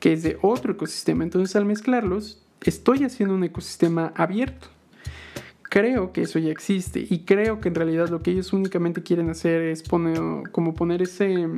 que 0.00 0.12
es 0.12 0.22
de 0.22 0.38
otro 0.42 0.72
ecosistema. 0.72 1.24
Entonces 1.24 1.56
al 1.56 1.64
mezclarlos, 1.64 2.42
estoy 2.62 3.04
haciendo 3.04 3.34
un 3.34 3.44
ecosistema 3.44 4.12
abierto. 4.16 4.68
Creo 5.62 6.12
que 6.12 6.22
eso 6.22 6.38
ya 6.38 6.50
existe 6.50 7.04
y 7.08 7.20
creo 7.20 7.60
que 7.60 7.68
en 7.68 7.74
realidad 7.74 8.08
lo 8.08 8.22
que 8.22 8.30
ellos 8.30 8.52
únicamente 8.52 9.02
quieren 9.02 9.30
hacer 9.30 9.62
es 9.62 9.82
poner, 9.82 10.20
como 10.52 10.74
poner 10.74 11.02
ese, 11.02 11.48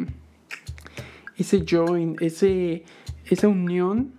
ese 1.37 1.65
join, 1.69 2.17
ese, 2.21 2.85
esa 3.27 3.49
unión 3.49 4.13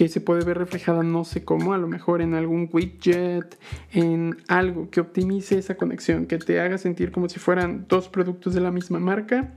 que 0.00 0.08
se 0.08 0.22
puede 0.22 0.46
ver 0.46 0.56
reflejada 0.56 1.02
no 1.02 1.26
sé 1.26 1.44
cómo, 1.44 1.74
a 1.74 1.78
lo 1.78 1.86
mejor 1.86 2.22
en 2.22 2.32
algún 2.32 2.70
widget, 2.72 3.58
en 3.92 4.38
algo 4.48 4.88
que 4.88 5.00
optimice 5.00 5.58
esa 5.58 5.74
conexión, 5.74 6.24
que 6.24 6.38
te 6.38 6.58
haga 6.58 6.78
sentir 6.78 7.12
como 7.12 7.28
si 7.28 7.38
fueran 7.38 7.84
dos 7.86 8.08
productos 8.08 8.54
de 8.54 8.62
la 8.62 8.70
misma 8.70 8.98
marca, 8.98 9.52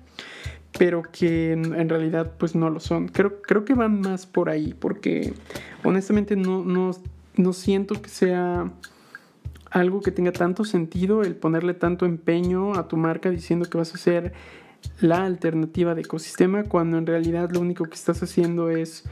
pero 0.77 1.01
que 1.01 1.53
en, 1.53 1.87
realidad 1.87 2.33
pues 2.37 2.55
no 2.55 2.69
lo 2.69 2.81
son. 2.81 3.07
Creo, 3.07 3.41
creo 3.41 3.63
que 3.63 3.73
van 3.73 4.01
más 4.01 4.25
por 4.25 4.49
ahí, 4.49 4.75
porque 4.77 5.33
honestamente 5.81 6.35
no, 6.35 6.65
no, 6.65 6.91
no 7.37 7.53
siento 7.53 8.01
que 8.01 8.09
sea 8.09 8.69
algo 9.71 10.01
que 10.01 10.11
tenga 10.11 10.33
tanto 10.33 10.65
sentido 10.65 11.21
el 11.21 11.37
ponerle 11.37 11.73
tanto 11.73 12.05
empeño 12.05 12.73
a 12.73 12.89
tu 12.89 12.97
marca 12.97 13.29
diciendo 13.29 13.69
que 13.69 13.77
vas 13.77 13.95
a 13.95 13.97
ser 13.97 14.33
la 14.99 15.23
alternativa 15.23 15.95
de 15.95 16.01
ecosistema 16.01 16.65
cuando 16.65 16.97
en 16.97 17.05
realidad 17.05 17.49
lo 17.51 17.61
único 17.61 17.85
que 17.85 17.95
estás 17.95 18.21
haciendo 18.21 18.69
es 18.69 19.05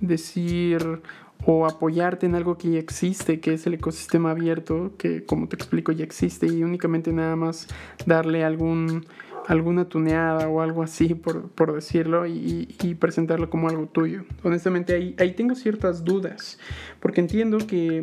decir 0.00 1.00
o 1.46 1.66
apoyarte 1.66 2.26
en 2.26 2.34
algo 2.34 2.58
que 2.58 2.72
ya 2.72 2.78
existe, 2.78 3.40
que 3.40 3.54
es 3.54 3.66
el 3.66 3.74
ecosistema 3.74 4.32
abierto, 4.32 4.92
que 4.98 5.24
como 5.24 5.48
te 5.48 5.56
explico 5.56 5.92
ya 5.92 6.04
existe 6.04 6.46
y 6.46 6.62
únicamente 6.62 7.12
nada 7.12 7.36
más 7.36 7.68
darle 8.06 8.44
algún, 8.44 9.06
alguna 9.46 9.88
tuneada 9.88 10.48
o 10.48 10.60
algo 10.60 10.82
así, 10.82 11.14
por, 11.14 11.48
por 11.50 11.74
decirlo, 11.74 12.26
y, 12.26 12.66
presentarlo 12.98 13.48
como 13.50 13.68
algo 13.68 13.86
tuyo. 13.86 14.24
Honestamente 14.42 14.94
ahí, 14.94 15.14
ahí 15.18 15.32
tengo 15.32 15.54
ciertas 15.54 16.04
dudas, 16.04 16.58
porque 17.00 17.20
entiendo 17.20 17.58
que 17.58 18.02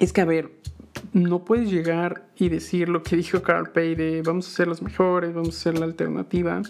es 0.00 0.12
que, 0.12 0.20
a 0.20 0.24
ver, 0.24 0.50
no 1.12 1.44
puedes 1.44 1.70
llegar 1.70 2.26
y 2.36 2.48
decir 2.48 2.88
lo 2.88 3.02
que 3.02 3.16
dijo 3.16 3.42
Carl 3.42 3.70
Pay 3.70 3.94
de 3.94 4.22
vamos 4.22 4.48
a 4.48 4.50
ser 4.50 4.66
los 4.66 4.82
mejores, 4.82 5.32
vamos 5.32 5.56
a 5.56 5.60
ser 5.60 5.78
la 5.78 5.84
alternativa 5.84 6.62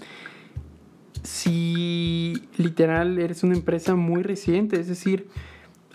si 1.25 2.49
literal 2.57 3.19
eres 3.19 3.43
una 3.43 3.55
empresa 3.55 3.97
muy 3.97 4.23
reciente, 4.23 4.79
es 4.79 4.87
decir, 4.87 5.29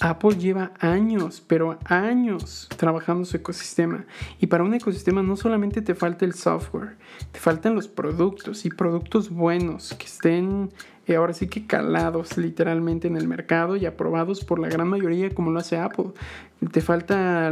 Apple 0.02 0.38
lleva 0.38 0.72
años, 0.80 1.44
pero 1.46 1.78
años 1.86 2.70
trabajando 2.78 3.26
su 3.26 3.38
ecosistema. 3.38 4.06
Y 4.40 4.48
para 4.48 4.64
un 4.64 4.74
ecosistema 4.74 5.22
no 5.22 5.36
solamente 5.36 5.82
te 5.82 5.94
falta 5.94 6.26
el 6.26 6.34
software, 6.34 6.98
te 7.32 7.40
faltan 7.40 7.76
los 7.76 7.88
productos 7.88 8.66
y 8.66 8.70
productos 8.70 9.30
buenos 9.30 9.94
que 9.94 10.06
estén 10.06 10.72
eh, 11.06 11.16
ahora 11.16 11.34
sí 11.34 11.48
que 11.48 11.66
calados 11.66 12.38
literalmente 12.38 13.08
en 13.08 13.18
el 13.18 13.28
mercado 13.28 13.76
y 13.76 13.86
aprobados 13.86 14.46
por 14.46 14.60
la 14.60 14.70
gran 14.70 14.88
mayoría 14.88 15.34
como 15.34 15.52
lo 15.52 15.60
hace 15.60 15.78
Apple. 15.78 16.12
Te 16.72 16.82
falta 16.82 17.52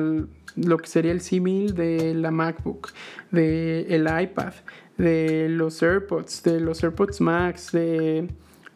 lo 0.55 0.77
que 0.77 0.87
sería 0.87 1.11
el 1.11 1.21
símil 1.21 1.75
de 1.75 2.13
la 2.13 2.31
MacBook, 2.31 2.91
del 3.31 4.07
el 4.07 4.21
iPad, 4.21 4.53
de 4.97 5.47
los 5.49 5.81
AirPods, 5.83 6.43
de 6.43 6.59
los 6.59 6.83
AirPods 6.83 7.21
Max, 7.21 7.71
de 7.71 8.27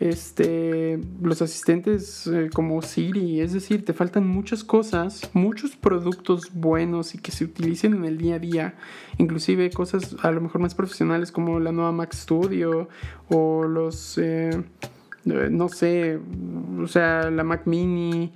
este, 0.01 0.99
los 1.21 1.43
asistentes 1.43 2.25
eh, 2.25 2.49
como 2.51 2.81
Siri, 2.81 3.39
es 3.39 3.53
decir, 3.53 3.85
te 3.85 3.93
faltan 3.93 4.27
muchas 4.27 4.63
cosas, 4.63 5.29
muchos 5.33 5.75
productos 5.75 6.51
buenos 6.53 7.13
y 7.13 7.19
que 7.19 7.31
se 7.31 7.43
utilicen 7.43 7.93
en 7.93 8.05
el 8.05 8.17
día 8.17 8.35
a 8.35 8.39
día, 8.39 8.73
inclusive 9.19 9.69
cosas 9.69 10.15
a 10.23 10.31
lo 10.31 10.41
mejor 10.41 10.59
más 10.59 10.73
profesionales 10.73 11.31
como 11.31 11.59
la 11.59 11.71
nueva 11.71 11.91
Mac 11.91 12.13
Studio 12.13 12.89
o 13.29 13.63
los, 13.63 14.17
eh, 14.17 14.49
eh, 15.25 15.47
no 15.51 15.69
sé, 15.69 16.19
o 16.81 16.87
sea, 16.87 17.29
la 17.29 17.43
Mac 17.43 17.67
Mini, 17.67 18.33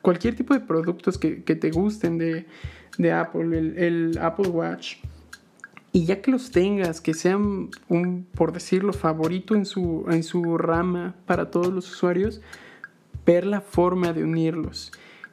cualquier 0.00 0.34
tipo 0.34 0.52
de 0.52 0.60
productos 0.60 1.16
que, 1.16 1.36
te 1.36 1.70
gusten 1.70 2.18
de, 2.18 3.12
Apple, 3.12 3.56
el 3.56 4.18
Apple 4.20 4.48
Watch 4.48 4.96
y 5.92 6.06
ya 6.06 6.22
que 6.22 6.30
los 6.30 6.50
tengas, 6.50 7.02
que 7.02 7.12
sean 7.12 7.68
un, 7.88 8.26
por 8.34 8.52
decirlo, 8.52 8.94
favorito 8.94 9.54
en 9.54 9.66
su, 9.66 10.06
en 10.08 10.22
su 10.22 10.56
rama 10.56 11.14
para 11.26 11.50
todos 11.50 11.72
los 11.72 11.90
usuarios, 11.92 12.40
ver 13.26 13.44
la 13.46 13.60
forma 13.60 14.14
de 14.14 14.24
unirlos. 14.24 14.90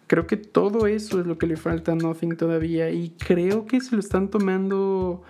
Creo 0.08 0.28
que 0.28 0.36
todo 0.36 0.88
eso 0.88 1.22
es 1.22 1.28
lo 1.28 1.38
que 1.38 1.48
le 1.48 1.56
falta 1.56 1.94
a 1.94 1.96
Nothing 1.96 2.36
todavía 2.36 2.90
y 2.92 3.12
creo 3.12 3.66
que 3.66 3.80
se 3.80 3.96
lo 3.96 4.02
están 4.02 4.30
tomando, 4.30 5.24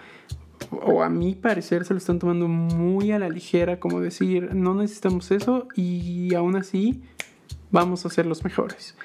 o 0.72 1.04
a 1.04 1.10
mi 1.10 1.36
parecer 1.36 1.86
se 1.86 1.94
lo 1.94 2.00
están 2.00 2.18
tomando 2.18 2.48
muy 2.48 3.12
a 3.12 3.20
la 3.20 3.30
ligera, 3.30 3.80
como 3.80 4.00
decir, 4.00 4.56
no 4.56 4.74
necesitamos 4.74 5.30
eso 5.30 5.68
y 5.76 6.34
aún 6.34 6.56
así 6.56 7.04
vamos 7.72 8.04
a 8.06 8.10
ser 8.10 8.26
los 8.26 8.44
mejores. 8.44 8.96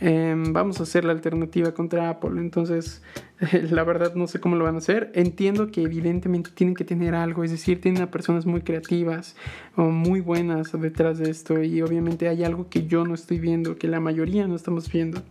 Em, 0.00 0.52
vamos 0.52 0.80
a 0.80 0.82
hacer 0.82 1.04
la 1.04 1.12
alternativa 1.12 1.72
contra 1.72 2.10
Apple. 2.10 2.40
Entonces, 2.40 3.02
la 3.70 3.84
verdad 3.84 4.14
no 4.14 4.26
sé 4.26 4.40
cómo 4.40 4.56
lo 4.56 4.64
van 4.64 4.74
a 4.74 4.78
hacer. 4.78 5.12
Entiendo 5.14 5.70
que 5.70 5.82
evidentemente 5.82 6.50
tienen 6.52 6.74
que 6.74 6.84
tener 6.84 7.14
algo, 7.14 7.44
es 7.44 7.50
decir, 7.50 7.80
tienen 7.80 8.02
a 8.02 8.10
personas 8.10 8.44
muy 8.46 8.62
creativas 8.62 9.36
o 9.76 9.84
muy 9.84 10.20
buenas 10.20 10.72
detrás 10.72 11.18
de 11.18 11.30
esto 11.30 11.62
y 11.62 11.80
obviamente 11.82 12.28
hay 12.28 12.44
algo 12.44 12.68
que 12.68 12.86
yo 12.86 13.04
no 13.04 13.14
estoy 13.14 13.38
viendo, 13.38 13.76
que 13.76 13.88
la 13.88 14.00
mayoría 14.00 14.46
no 14.48 14.56
estamos 14.56 14.90
viendo, 14.90 15.22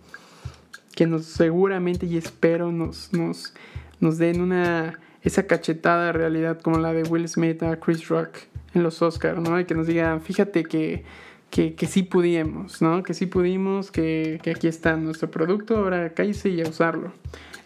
que 0.95 1.07
nos 1.07 1.25
seguramente 1.25 2.05
y 2.05 2.17
espero 2.17 2.71
nos, 2.71 3.11
nos, 3.13 3.53
nos 3.99 4.17
den 4.17 4.41
una 4.41 4.99
esa 5.23 5.47
cachetada 5.47 6.07
de 6.07 6.11
realidad 6.11 6.59
como 6.59 6.79
la 6.79 6.93
de 6.93 7.03
Will 7.03 7.27
Smith 7.29 7.63
a 7.63 7.79
Chris 7.79 8.09
Rock 8.09 8.39
en 8.73 8.83
los 8.83 9.01
Oscars, 9.01 9.39
¿no? 9.39 9.57
Y 9.59 9.65
que 9.65 9.73
nos 9.73 9.87
digan, 9.87 10.21
fíjate 10.21 10.63
que 10.63 11.03
que, 11.53 11.75
que 11.75 11.85
sí 11.85 12.01
pudimos, 12.01 12.81
¿no? 12.81 13.03
Que 13.03 13.13
sí 13.13 13.27
pudimos, 13.27 13.91
que, 13.91 14.39
que 14.41 14.49
aquí 14.49 14.67
está 14.67 14.97
nuestro 14.97 15.29
producto, 15.29 15.77
ahora 15.77 16.11
cállese 16.15 16.49
y 16.49 16.61
a 16.61 16.67
usarlo. 16.67 17.13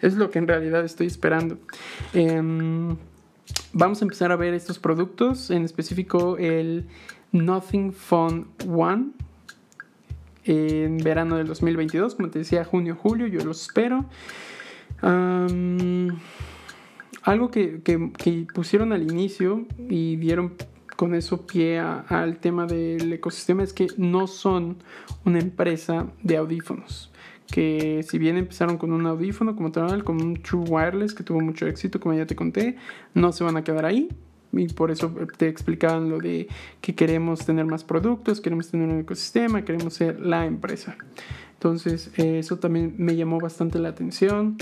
Es 0.02 0.14
lo 0.14 0.30
que 0.30 0.38
en 0.38 0.46
realidad 0.46 0.84
estoy 0.84 1.06
esperando. 1.06 1.56
Em, 2.12 2.98
vamos 3.72 4.02
a 4.02 4.04
empezar 4.04 4.30
a 4.30 4.36
ver 4.36 4.52
estos 4.52 4.78
productos, 4.78 5.50
en 5.50 5.64
específico 5.64 6.36
el 6.36 6.86
Nothing 7.32 7.94
Fun 7.94 8.48
One 8.68 9.12
en 10.44 10.98
verano 10.98 11.38
del 11.38 11.46
2022, 11.46 12.14
como 12.14 12.28
te 12.28 12.40
decía, 12.40 12.66
junio, 12.66 12.94
julio, 12.94 13.26
yo 13.26 13.42
los 13.42 13.62
espero. 13.62 14.04
algo 17.22 17.50
que, 17.50 17.80
que, 17.82 18.46
pusieron 18.52 18.92
al 18.92 19.10
inicio 19.10 19.64
y 19.88 20.16
dieron 20.16 20.52
con 20.98 21.14
eso 21.14 21.46
pie 21.46 21.78
al 21.78 22.38
tema 22.38 22.66
del 22.66 23.12
ecosistema 23.12 23.62
es 23.62 23.72
que 23.72 23.86
no 23.98 24.26
son 24.26 24.78
una 25.24 25.38
empresa 25.38 26.08
de 26.24 26.36
audífonos. 26.36 27.12
Que 27.46 28.02
si 28.02 28.18
bien 28.18 28.36
empezaron 28.36 28.78
con 28.78 28.90
un 28.90 29.06
audífono 29.06 29.54
como 29.54 29.70
tal, 29.70 30.02
con 30.02 30.20
un 30.20 30.42
True 30.42 30.64
Wireless 30.68 31.14
que 31.14 31.22
tuvo 31.22 31.40
mucho 31.40 31.68
éxito, 31.68 32.00
como 32.00 32.16
ya 32.16 32.26
te 32.26 32.34
conté, 32.34 32.78
no 33.14 33.30
se 33.30 33.44
van 33.44 33.56
a 33.56 33.62
quedar 33.62 33.84
ahí 33.86 34.08
y 34.52 34.66
por 34.66 34.90
eso 34.90 35.14
te 35.36 35.46
explicaban 35.46 36.10
lo 36.10 36.18
de 36.18 36.48
que 36.80 36.96
queremos 36.96 37.46
tener 37.46 37.64
más 37.64 37.84
productos, 37.84 38.40
queremos 38.40 38.68
tener 38.68 38.88
un 38.88 38.98
ecosistema, 38.98 39.64
queremos 39.64 39.94
ser 39.94 40.18
la 40.18 40.46
empresa. 40.46 40.96
Entonces, 41.52 42.10
eh, 42.16 42.40
eso 42.40 42.58
también 42.58 42.96
me 42.98 43.14
llamó 43.14 43.38
bastante 43.38 43.78
la 43.78 43.90
atención. 43.90 44.56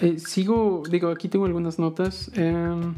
Eh, 0.00 0.18
sigo, 0.18 0.82
digo, 0.90 1.10
aquí 1.10 1.28
tengo 1.28 1.46
algunas 1.46 1.78
notas. 1.78 2.32
Em, 2.34 2.94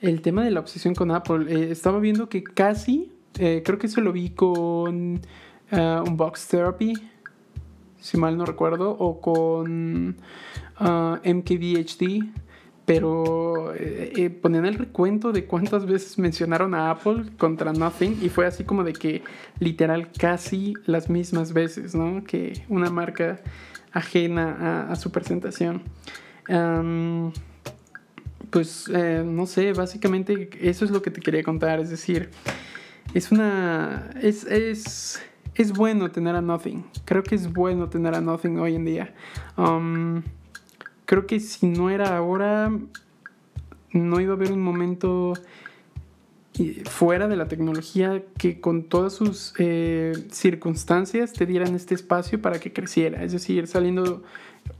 el 0.00 0.20
tema 0.20 0.44
de 0.44 0.50
la 0.50 0.60
obsesión 0.60 0.94
con 0.94 1.10
Apple. 1.10 1.46
Eh, 1.48 1.70
estaba 1.70 1.98
viendo 1.98 2.28
que 2.28 2.42
casi, 2.44 3.12
creo 3.32 3.78
que 3.78 3.86
eso 3.86 4.00
lo 4.00 4.12
vi 4.12 4.30
con 4.30 5.20
un 5.72 6.16
Box 6.16 6.48
Therapy, 6.48 6.94
si 7.98 8.16
mal 8.16 8.36
no 8.36 8.44
recuerdo, 8.44 8.90
o 8.90 9.20
con 9.20 10.16
MKBHD 10.78 12.22
pero 12.84 13.74
eh, 13.74 14.12
eh, 14.16 14.30
ponían 14.30 14.66
el 14.66 14.74
recuento 14.74 15.32
de 15.32 15.46
cuántas 15.46 15.86
veces 15.86 16.18
mencionaron 16.18 16.74
a 16.74 16.90
Apple 16.90 17.24
contra 17.38 17.72
Nothing 17.72 18.18
y 18.22 18.28
fue 18.28 18.46
así 18.46 18.64
como 18.64 18.84
de 18.84 18.92
que 18.92 19.22
literal 19.58 20.10
casi 20.12 20.74
las 20.84 21.08
mismas 21.08 21.52
veces, 21.52 21.94
¿no? 21.94 22.24
Que 22.24 22.64
una 22.68 22.90
marca 22.90 23.40
ajena 23.92 24.88
a, 24.90 24.96
su 24.96 25.10
presentación. 25.10 25.82
Pues 28.54 28.88
eh, 28.94 29.24
no 29.26 29.46
sé, 29.46 29.72
básicamente 29.72 30.48
eso 30.62 30.84
es 30.84 30.92
lo 30.92 31.02
que 31.02 31.10
te 31.10 31.20
quería 31.20 31.42
contar, 31.42 31.80
es 31.80 31.90
decir, 31.90 32.30
es 33.12 33.32
una... 33.32 34.10
es, 34.22 34.44
es, 34.44 35.20
es 35.56 35.72
bueno 35.72 36.10
tener 36.12 36.36
a 36.36 36.40
Nothing, 36.40 36.86
creo 37.04 37.24
que 37.24 37.34
es 37.34 37.52
bueno 37.52 37.88
tener 37.88 38.14
a 38.14 38.20
Nothing 38.20 38.60
hoy 38.60 38.76
en 38.76 38.84
día 38.84 39.14
creo 41.04 41.26
que 41.26 41.40
si 41.40 41.66
no 41.66 41.90
era 41.90 42.16
ahora, 42.16 42.72
no 43.92 44.20
iba 44.20 44.32
a 44.32 44.36
haber 44.36 44.52
un 44.52 44.62
momento 44.62 45.34
eh, 46.58 46.82
fuera 46.88 47.28
de 47.28 47.36
la 47.36 47.48
tecnología 47.48 48.22
que 48.38 48.60
con 48.60 48.84
todas 48.84 49.12
sus 49.12 49.54
eh, 49.58 50.12
circunstancias 50.30 51.32
te 51.32 51.46
dieran 51.46 51.74
este 51.74 51.94
espacio 51.94 52.40
para 52.40 52.58
que 52.58 52.72
creciera. 52.72 53.22
Es 53.22 53.32
decir, 53.32 53.66
saliendo, 53.66 54.22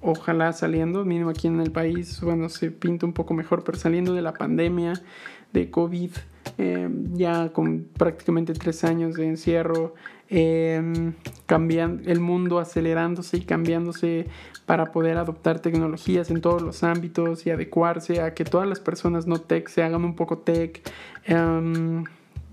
ojalá 0.01 0.53
saliendo, 0.53 1.05
mínimo 1.05 1.31
aquí 1.31 1.47
en 1.47 1.61
el 1.61 1.71
país, 1.71 2.21
bueno, 2.21 2.49
se 2.49 2.71
pinta 2.71 3.07
un 3.07 3.13
poco 3.13 3.35
mejor, 3.35 3.65
pero 3.65 3.79
saliendo 3.79 4.15
de 4.15 4.23
la 4.23 4.35
pandemia 4.35 4.95
de 5.53 5.71
COVID, 5.71 6.11
eh, 6.59 6.89
ya 7.13 7.53
con 7.53 7.87
prácticamente 7.97 8.53
tres 8.53 8.85
años 8.85 9.15
de 9.15 9.27
encierro, 9.27 9.95
cambiando 11.47 12.11
el 12.11 12.19
mundo 12.19 12.59
acelerándose 12.59 13.37
y 13.37 13.43
cambiándose 13.43 14.27
para 14.67 14.93
poder 14.93 15.19
adoptar 15.19 15.61
tecnologías 15.61 16.31
en 16.31 16.41
todos 16.41 16.63
los 16.63 16.83
ámbitos 16.83 17.47
y 17.47 17.51
adecuarse 17.51 18.21
a 18.21 18.35
que 18.35 18.45
todas 18.45 18.69
las 18.69 18.81
personas 18.81 19.27
no 19.27 19.39
tech 19.41 19.69
se 19.69 19.83
hagan 19.83 20.05
un 20.05 20.17
poco 20.17 20.39
tech, 20.39 20.81
em, 21.25 22.05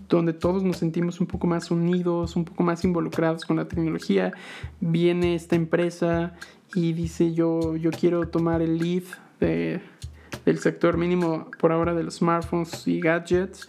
donde 0.10 0.34
todos 0.34 0.64
nos 0.64 0.78
sentimos 0.78 1.22
un 1.22 1.28
poco 1.28 1.48
más 1.48 1.72
unidos, 1.72 2.36
un 2.36 2.44
poco 2.44 2.64
más 2.64 2.84
involucrados 2.84 3.46
con 3.46 3.56
la 3.56 3.68
tecnología. 3.68 4.34
Viene 4.82 5.36
esta 5.36 5.56
empresa 5.56 6.34
y 6.76 6.94
dice 6.94 7.34
yo, 7.34 7.76
yo 7.76 7.92
quiero 7.92 8.28
tomar 8.28 8.62
el 8.62 8.78
lead 8.78 9.04
del 9.40 10.60
sector 10.60 10.98
mínimo 10.98 11.50
por 11.60 11.72
ahora 11.72 11.94
de 11.94 12.04
los 12.04 12.16
smartphones 12.16 12.88
y 12.88 13.00
gadgets. 13.00 13.68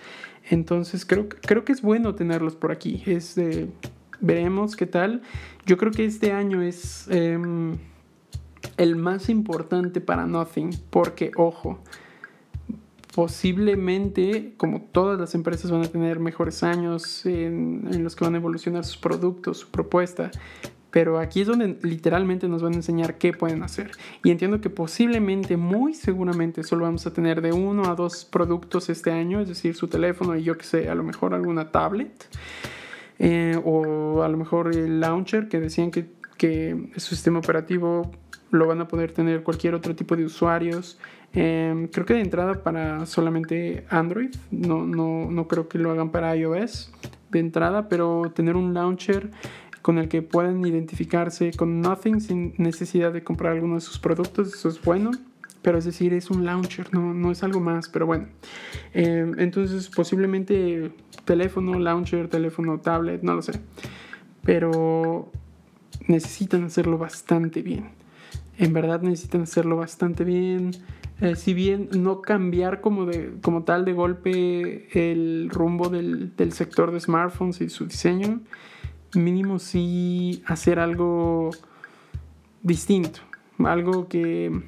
Entonces 0.51 1.05
creo, 1.07 1.29
creo 1.29 1.65
que 1.65 1.73
es 1.73 1.83
bueno 1.83 2.15
tenerlos 2.15 2.57
por 2.57 2.73
aquí. 2.73 3.03
Es 3.07 3.41
veremos 4.21 4.77
qué 4.77 4.87
tal. 4.87 5.23
Yo 5.67 5.77
creo 5.77 5.93
que 5.93 6.05
este 6.05 6.33
año 6.33 6.63
es... 6.63 7.09
Em, 7.09 7.79
el 8.77 8.97
más 8.97 9.29
importante 9.29 10.01
para 10.01 10.27
Nothing, 10.27 10.71
porque 10.91 11.31
ojo, 11.37 11.79
posiblemente, 13.15 14.55
como 14.57 14.81
todas 14.81 15.19
las 15.19 15.35
empresas 15.35 15.71
van 15.71 15.83
a 15.83 15.89
tener 15.89 16.19
mejores 16.19 16.63
años 16.63 17.25
en, 17.27 18.03
los 18.03 18.17
que 18.17 18.25
van 18.25 18.35
a 18.35 18.39
evolucionar 18.39 18.85
sus 18.85 18.97
productos, 18.97 19.59
su 19.59 19.71
propuesta, 19.71 20.31
pero 20.93 21.19
aquí 21.19 21.41
es 21.41 21.49
donde 21.49 21.79
literalmente 21.83 22.47
nos 22.47 22.63
van 22.63 22.75
a 22.75 22.77
enseñar 22.77 23.17
qué 23.17 23.33
pueden 23.33 23.63
hacer. 23.63 23.91
Y 24.23 24.31
entiendo 24.31 24.61
que 24.61 24.71
posiblemente, 24.71 25.57
muy 25.57 25.95
seguramente, 25.95 26.63
solo 26.63 26.85
vamos 26.85 27.07
a 27.07 27.13
tener 27.13 27.41
de 27.41 27.51
uno 27.53 27.91
a 27.91 27.95
dos 27.95 28.27
productos 28.27 28.91
este 28.91 29.11
año, 29.11 29.41
es 29.41 29.49
decir, 29.49 29.75
su 29.75 29.89
teléfono 29.89 30.37
y 30.37 30.45
yo 30.45 30.57
que 30.57 30.65
sé, 30.65 30.91
a 30.91 30.95
lo 30.95 31.03
mejor 31.03 31.33
alguna 31.33 31.73
tablet. 31.73 32.29
Eh, 33.19 33.59
o 33.65 34.23
a 34.23 34.29
lo 34.29 34.37
mejor 34.37 34.77
el 34.77 35.01
launcher 35.01 35.49
que 35.49 35.61
decían 35.61 35.91
que, 35.91 36.07
que 36.37 36.91
su 36.97 37.15
sistema 37.15 37.39
operativo 37.39 38.11
lo 38.51 38.67
van 38.67 38.83
a 38.83 38.89
poder 38.89 39.13
tener 39.13 39.43
cualquier 39.43 39.75
otro 39.75 39.97
tipo 39.97 40.15
de 40.15 40.27
usuarios. 40.27 40.99
Em, 41.33 41.89
creo 41.89 42.05
que 42.05 42.15
de 42.15 42.21
entrada 42.21 42.63
para 42.63 43.07
solamente 43.07 43.87
Android, 43.89 44.35
no, 44.51 44.85
no, 44.85 45.31
no 45.31 45.49
creo 45.49 45.69
que 45.69 45.79
lo 45.79 45.91
hagan 45.91 46.11
para 46.11 46.37
iOS 46.37 46.93
de 47.31 47.39
entrada, 47.39 47.89
pero 47.89 48.31
tener 48.35 48.57
un 48.57 48.75
launcher 48.75 49.31
con 49.83 49.99
el 49.99 50.09
que 50.09 50.23
puedan 50.23 50.65
identificarse 50.65 51.53
con 51.53 51.81
Nothing 51.81 52.21
sin 52.21 52.55
necesidad 52.57 53.13
de 53.13 53.23
comprar 53.23 53.53
alguno 53.53 53.75
de 53.75 53.81
sus 53.81 53.99
productos, 53.99 54.55
eso 54.55 54.69
es 54.69 54.83
bueno. 54.83 55.11
Pero 55.61 55.79
es 55.79 55.85
decir, 55.85 56.13
es 56.13 56.29
un 56.29 56.45
launcher, 56.45 56.93
no, 56.93 57.15
no 57.15 57.31
es 57.31 57.45
algo 57.45 57.61
más, 57.61 57.89
pero 57.89 58.05
bueno. 58.05 58.27
Em, 58.95 59.39
entonces, 59.39 59.89
posiblemente 59.91 60.91
teléfono, 61.25 61.79
launcher, 61.79 62.29
teléfono, 62.29 62.81
tablet, 62.81 63.23
no 63.23 63.35
lo 63.35 63.43
sé. 63.43 63.61
Pero 64.45 65.31
necesitan 66.09 66.65
hacerlo 66.65 66.99
bastante 66.99 67.63
bien 67.63 68.03
en 68.59 68.73
verdad 68.73 69.03
necesitan 69.03 69.43
hacerlo 69.43 69.77
bastante 69.77 70.25
bien. 70.25 70.73
Eh, 71.21 71.37
si 71.37 71.55
bien 71.55 71.89
no 71.97 72.21
cambiar 72.21 72.81
como, 72.81 73.07
de, 73.07 73.35
como 73.43 73.65
tal 73.65 73.85
de 73.85 73.93
golpe 73.93 74.89
el 74.93 75.51
rumbo 75.51 75.89
del, 75.89 76.33
sector 76.53 76.91
de 76.91 77.01
smartphones 77.01 77.61
y 77.61 77.69
su 77.69 77.87
diseño, 77.87 78.41
mínimo 79.15 79.59
sí 79.59 80.43
hacer 80.47 80.79
algo 80.79 81.51
distinto, 82.63 83.21
algo 83.59 84.09
que, 84.09 84.63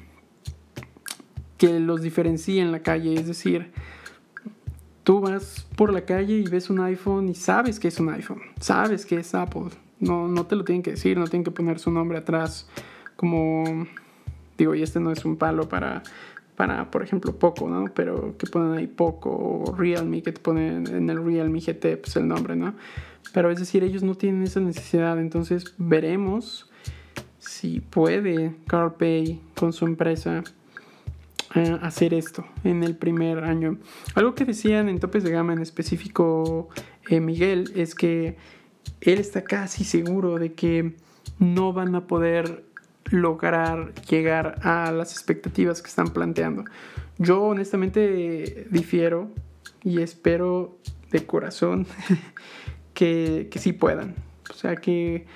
que 1.57 1.79
los 1.79 2.01
diferencie 2.01 2.61
en 2.61 2.71
la 2.71 2.79
calle. 2.79 3.15
Es 3.15 3.27
decir, 3.27 3.71
tú 5.03 5.21
vas 5.21 5.65
por 5.75 5.93
la 5.93 6.01
calle 6.05 6.35
y 6.35 6.43
ves 6.43 6.69
un 6.69 6.79
iPhone 6.81 7.29
y 7.29 7.35
sabes 7.35 7.79
que 7.79 7.87
es 7.87 7.99
un 7.99 8.09
iPhone, 8.09 8.41
sabes 8.59 9.05
que 9.05 9.17
es 9.17 9.33
Apple. 9.35 9.69
No, 9.99 10.27
no 10.27 10.45
te 10.45 10.55
lo 10.55 10.65
tienen 10.65 10.83
que 10.83 10.91
decir, 10.91 11.17
no 11.17 11.25
tienen 11.25 11.45
que 11.45 11.51
poner 11.51 11.79
su 11.79 11.89
nombre 11.89 12.17
atrás 12.17 12.67
como, 13.15 13.87
digo, 14.57 14.75
y 14.75 14.83
este 14.83 14.99
no 14.99 15.11
es 15.11 15.23
un 15.23 15.37
palo 15.37 15.69
para, 15.69 16.03
para 16.55 16.91
por 16.91 17.01
ejemplo, 17.01 17.37
Poco, 17.37 17.69
¿no? 17.69 17.85
Pero 17.93 18.37
que 18.37 18.47
ponen 18.47 18.77
ahí 18.77 18.87
Poco 18.87 19.29
o 19.29 19.75
Realme, 19.75 20.21
que 20.21 20.33
te 20.33 20.41
ponen 20.41 20.85
en 20.87 21.09
el 21.09 21.23
Realme 21.23 21.59
GT, 21.59 21.97
pues 21.97 22.15
el 22.17 22.27
nombre, 22.27 22.55
¿no? 22.55 22.73
Pero 23.33 23.51
es 23.51 23.59
decir, 23.59 23.83
ellos 23.83 24.03
no 24.03 24.15
tienen 24.15 24.43
esa 24.43 24.59
necesidad, 24.59 25.19
entonces 25.19 25.73
veremos 25.77 26.69
si 27.39 27.79
puede 27.79 28.55
CarPay 28.67 29.41
con 29.55 29.73
su 29.73 29.85
empresa 29.85 30.43
eh, 31.53 31.77
hacer 31.81 32.13
esto 32.13 32.45
en 32.63 32.83
el 32.83 32.95
primer 32.95 33.43
año. 33.43 33.77
Algo 34.15 34.35
que 34.35 34.45
decían 34.45 34.89
en 34.89 34.99
topes 34.99 35.23
de 35.23 35.31
gama 35.31 35.53
en 35.53 35.61
específico 35.61 36.69
eh, 37.09 37.19
Miguel 37.19 37.71
es 37.75 37.95
que 37.95 38.35
él 39.01 39.19
está 39.19 39.43
casi 39.43 39.83
seguro 39.83 40.37
de 40.37 40.53
que 40.53 40.95
no 41.39 41.73
van 41.73 41.95
a 41.95 42.07
poder 42.07 42.65
lograr 43.05 43.93
llegar 44.09 44.59
a 44.63 44.91
las 44.91 45.11
expectativas 45.11 45.81
que 45.81 45.89
están 45.89 46.09
planteando. 46.09 46.65
Yo 47.17 47.41
honestamente 47.43 48.67
difiero 48.71 49.29
y 49.83 50.01
espero 50.01 50.77
de 51.11 51.25
corazón 51.25 51.85
que, 52.95 53.49
que 53.51 53.59
sí 53.59 53.73
puedan. 53.73 54.15
O 54.49 54.53
sea, 54.53 54.75
que, 54.77 55.27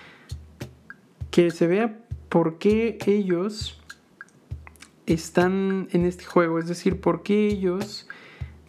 que 1.30 1.52
se 1.52 1.68
vea 1.68 2.00
por 2.30 2.58
qué 2.58 2.98
ellos 3.06 3.80
están 5.06 5.88
en 5.92 6.06
este 6.06 6.26
juego. 6.26 6.58
Es 6.58 6.68
decir, 6.68 7.00
por 7.00 7.22
qué 7.22 7.48
ellos 7.48 8.08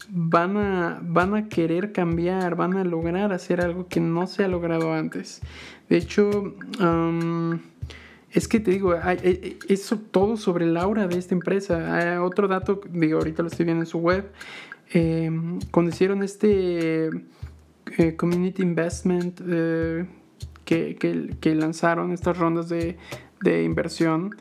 van 0.08 0.56
a, 0.56 1.00
van 1.02 1.34
a 1.34 1.48
querer 1.48 1.92
cambiar, 1.92 2.56
van 2.56 2.76
a 2.76 2.84
lograr 2.84 3.32
hacer 3.32 3.60
algo 3.60 3.86
que 3.86 4.00
no 4.00 4.26
se 4.26 4.44
ha 4.44 4.48
logrado 4.48 4.92
antes. 4.92 5.40
De 5.88 5.96
hecho, 5.96 6.54
es 8.30 8.48
que 8.48 8.60
te 8.60 8.70
digo, 8.70 8.94
eso 9.68 9.98
todo 9.98 10.36
sobre 10.36 10.66
la 10.66 10.82
aura 10.82 11.06
de 11.06 11.18
esta 11.18 11.34
empresa. 11.34 11.96
Hay 11.96 12.18
otro 12.18 12.48
dato, 12.48 12.80
digo, 12.90 13.18
ahorita 13.18 13.42
lo 13.42 13.48
estoy 13.48 13.64
viendo 13.64 13.82
en 13.82 13.86
su 13.86 13.98
web. 13.98 14.30
Em, 14.92 15.60
cuando 15.70 15.90
hicieron 15.90 16.24
este 16.24 17.10
eh, 17.98 18.16
Community 18.16 18.62
Investment 18.62 19.40
eh, 19.46 20.06
que, 20.64 20.96
que, 21.40 21.54
lanzaron 21.54 22.12
estas 22.12 22.38
rondas 22.38 22.68
de, 22.68 22.96
de 23.42 23.64
inversión, 23.64 24.36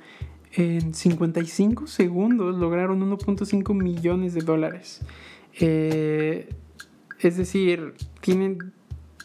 en 0.54 0.94
55 0.94 1.88
segundos 1.88 2.58
lograron 2.58 3.02
1.5 3.02 3.74
millones 3.74 4.34
de 4.34 4.42
dólares. 4.42 5.02
Eh, 5.60 6.50
es 7.20 7.38
decir, 7.38 7.94
tienen 8.22 8.74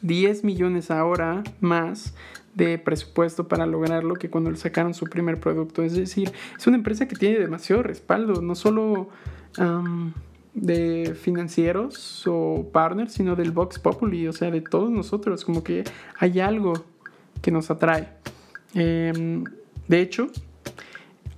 10 0.02 0.44
millones 0.44 0.90
ahora 0.90 1.42
más 1.60 2.14
de 2.54 2.78
presupuesto 2.78 3.48
para 3.48 3.66
lograrlo 3.66 4.14
que 4.14 4.30
cuando 4.30 4.54
sacaron 4.56 4.94
su 4.94 5.06
primer 5.06 5.40
producto. 5.40 5.82
Es 5.82 5.94
decir, 5.94 6.32
es 6.56 6.66
una 6.66 6.76
empresa 6.76 7.08
que 7.08 7.16
tiene 7.16 7.38
demasiado 7.38 7.82
respaldo, 7.82 8.42
no 8.42 8.54
solo 8.54 9.08
de 10.54 11.16
financieros 11.20 12.24
o 12.26 12.68
partners, 12.72 13.12
sino 13.12 13.36
del 13.36 13.50
Vox 13.50 13.78
Populi, 13.78 14.28
o 14.28 14.32
sea, 14.32 14.50
de 14.50 14.60
todos 14.60 14.90
nosotros, 14.90 15.44
como 15.44 15.62
que 15.64 15.84
hay 16.18 16.40
algo 16.40 16.74
que 17.42 17.50
nos 17.50 17.70
atrae. 17.70 18.08
Em, 18.74 19.44
de 19.88 20.00
hecho, 20.00 20.28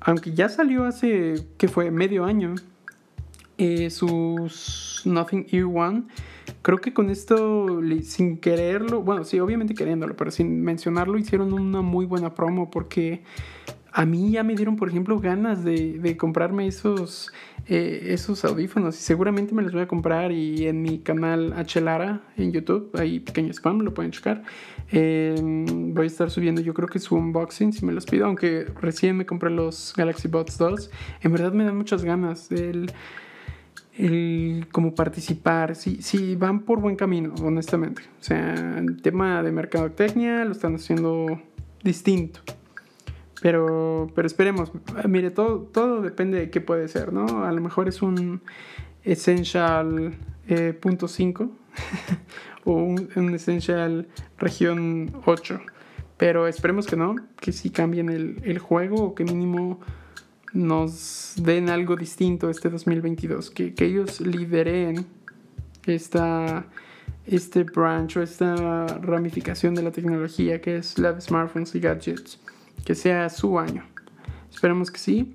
aunque 0.01 0.33
ya 0.33 0.49
salió 0.49 0.85
hace, 0.85 1.47
que 1.57 1.67
fue 1.67 1.91
medio 1.91 2.25
año, 2.25 2.55
eh, 3.59 3.91
sus 3.91 5.03
Nothing 5.07 5.47
Ear 5.51 5.65
One, 5.65 6.05
creo 6.63 6.79
que 6.79 6.93
con 6.93 7.11
esto, 7.11 7.81
sin 8.03 8.39
quererlo, 8.39 9.03
bueno, 9.03 9.25
sí, 9.25 9.41
obviamente 9.41 9.75
queriéndolo, 9.75 10.15
pero 10.15 10.31
sin 10.31 10.63
mencionarlo, 10.63 11.19
hicieron 11.19 11.53
una 11.55 11.81
muy 11.81 12.05
buena 12.05 12.35
promo 12.35 12.71
porque 12.71 13.23
a 13.97 14.05
mí 14.05 14.33
ya 14.33 14.43
me 14.43 14.55
dieron, 14.55 14.77
por 14.77 14.91
ejemplo, 14.91 15.19
ganas 15.21 15.65
de, 15.65 16.17
comprarme 16.19 16.67
esos, 16.67 17.33
eh, 17.67 18.09
esos 18.09 18.45
audífonos 18.45 18.95
y 18.95 19.03
seguramente 19.03 19.55
me 19.55 19.63
los 19.63 19.73
voy 19.73 19.81
a 19.81 19.89
comprar 19.89 20.33
y 20.33 20.67
en 20.67 20.83
mi 20.83 20.99
canal 20.99 21.55
Lara 21.83 22.21
en 22.37 22.53
YouTube, 22.53 22.91
ahí 22.99 23.21
pequeño 23.21 23.55
spam, 23.55 23.81
lo 23.81 23.95
pueden 23.95 24.13
checar. 24.13 24.43
Em, 24.91 25.95
voy 25.95 26.05
a 26.05 26.07
estar 26.09 26.31
subiendo 26.31 26.61
yo 26.61 26.75
creo 26.75 26.89
que 26.89 26.99
su 26.99 27.17
unboxing 27.17 27.73
si 27.73 27.87
me 27.87 27.93
los 27.95 28.05
pido, 28.05 28.27
aunque 28.27 28.67
recién 28.83 29.17
me 29.17 29.25
compré 29.25 29.49
los 29.49 29.95
Galaxy 29.97 30.29
Buds 30.29 30.59
2. 30.59 30.91
En 31.23 31.33
verdad 31.33 31.55
me 31.55 31.65
dan 31.65 31.79
muchas 31.79 32.05
ganas 32.05 32.53
el, 32.53 32.93
el 33.97 34.67
como 34.73 34.95
participar, 34.95 35.75
si, 35.75 36.03
si 36.03 36.37
van 36.37 36.61
por 36.61 36.83
buen 36.83 36.97
camino, 36.97 37.33
honestamente. 37.43 38.03
O 38.21 38.23
sea, 38.23 38.77
el 38.79 39.01
tema 39.01 39.43
de 39.43 39.53
mercadotecnia 39.53 40.45
lo 40.45 40.53
están 40.53 40.75
haciendo 40.75 41.41
distinto. 41.83 42.41
Pero, 43.47 44.11
pero 44.13 44.27
esperemos. 44.27 44.73
Mire, 45.09 45.31
todo, 45.31 45.61
todo 45.61 46.03
depende 46.03 46.37
de 46.37 46.51
qué 46.51 46.61
puede 46.61 46.89
ser, 46.89 47.13
¿no? 47.13 47.45
A 47.45 47.53
lo 47.53 47.61
mejor 47.61 47.87
es 47.87 48.03
un 48.03 48.43
Essential 49.05 50.17
eh, 50.49 50.73
punto 50.73 51.07
5 51.07 51.49
o 52.65 52.73
un, 52.73 53.35
Essential 53.37 54.09
región 54.37 55.13
8. 55.27 55.61
Pero 56.17 56.49
esperemos 56.49 56.89
que 56.89 56.97
no, 56.97 57.15
que 57.41 57.53
sí 57.53 57.71
cambien 57.71 58.11
el, 58.11 58.41
el 58.43 58.59
juego 58.59 58.97
o 58.97 59.15
que 59.15 59.23
mínimo 59.23 59.79
nos 60.53 61.35
den 61.37 61.71
algo 61.71 61.95
distinto 61.95 62.51
este 62.51 62.69
2022, 62.69 63.53
que, 63.53 63.75
que 63.75 63.85
ellos 63.85 64.21
lideren 64.21 65.07
esta, 65.87 66.67
este 67.27 67.63
branch 67.63 68.17
o 68.17 68.23
esta 68.23 68.87
ramificación 69.03 69.77
de 69.77 69.83
la 69.83 69.93
tecnología 69.93 70.61
que 70.61 70.79
es 70.79 70.99
la 70.99 71.13
de 71.13 71.21
smartphones 71.21 71.77
y 71.77 71.79
gadgets 71.79 72.41
que 72.87 72.95
sea 72.95 73.29
su 73.29 73.59
año. 73.59 73.85
Esperemos 74.51 74.91
que 74.91 74.99
sí. 74.99 75.35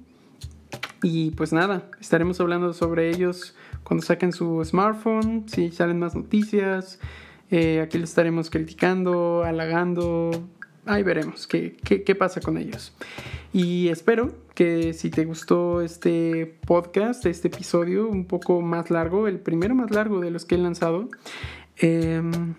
Y 1.04 1.32
pues 1.32 1.52
nada, 1.52 1.92
estaremos 2.00 2.40
hablando 2.40 2.74
sobre 2.74 3.10
ellos 3.10 3.56
cuando 3.84 4.06
saquen 4.06 4.32
su 4.32 4.64
smartphone, 4.64 5.44
si 5.48 5.70
salen 5.70 6.00
más 6.00 6.16
noticias. 6.16 7.00
Eh, 7.50 7.82
aquí 7.82 7.98
lo 7.98 8.06
estaremos 8.06 8.50
criticando, 8.50 9.44
halagando. 9.44 10.32
Ahí 10.86 11.04
veremos 11.04 11.46
qué, 11.46 11.76
qué, 11.84 12.16
pasa 12.16 12.40
con 12.40 12.58
ellos. 12.58 12.94
Y 13.52 13.90
espero 13.90 14.32
que 14.56 14.94
si 14.94 15.10
te 15.10 15.26
gustó 15.26 15.82
este 15.82 16.58
podcast, 16.66 17.26
este 17.26 17.50
episodio 17.50 18.08
un 18.08 18.26
poco 18.26 18.62
más 18.62 18.90
largo, 18.90 19.28
el 19.28 19.40
primero 19.40 19.76
más 19.76 19.92
largo 19.92 20.22
de 20.22 20.32
los 20.32 20.46
que 20.46 20.56
he 20.56 20.58
lanzado, 20.58 21.10
em, 21.78 22.56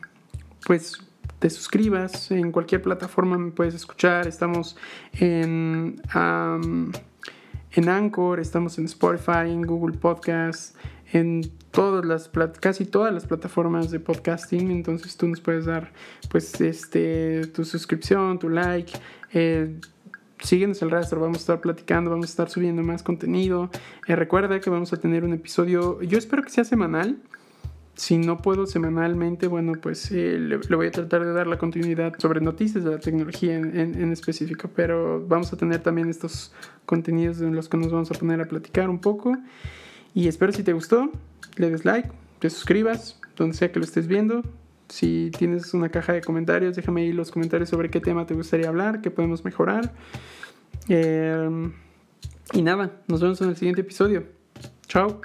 pues 0.67 0.99
te 1.43 1.51
suscribas. 1.51 2.31
En 2.31 2.53
cualquier 2.53 2.83
plataforma 2.83 3.37
me 3.37 3.51
puedes 3.51 3.75
escuchar. 3.75 4.29
Estamos 4.29 4.77
en, 5.13 6.01
en 7.73 7.89
Anchor, 7.89 8.39
estamos 8.39 8.79
en 8.79 8.85
Spotify, 8.85 9.51
en 9.51 9.63
Google 9.63 9.99
Podcast, 9.99 10.77
en 11.13 11.43
todas 11.73 12.05
las 12.05 12.31
casi 12.61 12.85
todas 12.85 13.13
las 13.13 13.27
plataformas 13.27 13.91
de 13.91 13.99
podcasting. 13.99 14.71
Entonces 14.71 15.17
tú 15.17 15.27
nos 15.27 15.41
puedes 15.41 15.65
dar 15.65 15.93
pues 16.31 16.61
este 16.61 17.49
tu 17.49 17.65
suscripción, 17.65 18.39
tu 18.39 18.49
like. 18.49 18.93
Eh, 19.33 19.81
síguenos 20.39 20.81
el 20.83 20.93
rastro, 20.93 21.21
vamos 21.21 21.39
a 21.39 21.41
estar 21.41 21.61
platicando, 21.61 22.11
vamos 22.11 22.27
a 22.27 22.31
estar 22.31 22.51
subiendo 22.51 22.85
más 22.85 23.03
contenido. 23.03 23.69
Eh, 24.07 24.15
recuerda 24.15 24.61
que 24.61 24.71
vamos 24.71 24.93
a 24.93 24.99
tener 24.99 25.25
un 25.25 25.33
episodio, 25.33 26.01
yo 26.03 26.19
espero 26.19 26.45
que 26.45 26.51
sea 26.51 26.65
semanal 26.65 27.19
si 28.03 28.19
no 28.19 28.39
puedo 28.39 28.67
semanalmente, 28.67 29.47
bueno, 29.47 29.75
pues 29.81 30.11
eh, 30.11 30.37
le, 30.37 30.57
voy 30.57 30.89
a 30.89 30.91
tratar 30.91 31.25
de 31.25 31.33
dar 31.33 31.47
la 31.47 31.57
continuidad 31.57 32.13
sobre 32.19 32.41
noticias 32.41 32.83
de 32.83 32.91
la 32.91 32.99
tecnología 32.99 33.55
en, 33.55 34.11
específico, 34.11 34.69
pero 34.75 35.25
vamos 35.25 35.53
a 35.53 35.57
tener 35.57 35.85
también 35.85 36.11
estos 36.11 36.53
contenidos 36.85 37.41
en 37.43 37.55
los 37.55 37.69
que 37.69 37.77
nos 37.77 37.93
vamos 37.93 38.11
a 38.11 38.15
poner 38.15 38.41
a 38.41 38.47
platicar 38.47 38.91
un 38.91 38.99
poco. 38.99 39.39
Y 40.15 40.27
espero 40.27 40.51
si 40.51 40.65
te 40.65 40.73
gustó, 40.73 41.13
le 41.55 41.71
des 41.71 41.85
like, 41.85 42.09
te 42.41 42.51
suscribas, 42.51 43.21
donde 43.37 43.55
sea 43.55 43.71
que 43.71 43.79
lo 43.79 43.85
estés 43.85 44.09
viendo. 44.09 44.43
Si 44.89 45.31
tienes 45.39 45.73
una 45.73 45.89
caja 45.89 46.13
de 46.13 46.23
comentarios, 46.23 46.75
déjame 46.75 47.03
ahí 47.03 47.13
los 47.13 47.31
comentarios 47.31 47.69
sobre 47.69 47.89
qué 47.89 48.01
tema 48.01 48.27
te 48.27 48.35
gustaría 48.35 48.69
hablar, 48.69 49.01
qué 49.01 49.13
podemos 49.13 49.45
mejorar. 49.45 49.95
Em, 50.89 51.73
y 52.53 52.63
nada, 52.63 53.01
nos 53.07 53.21
vemos 53.21 53.41
en 53.43 53.51
el 53.51 53.57
siguiente 53.57 53.83
episodio. 53.83 54.25
Chao. 54.89 55.21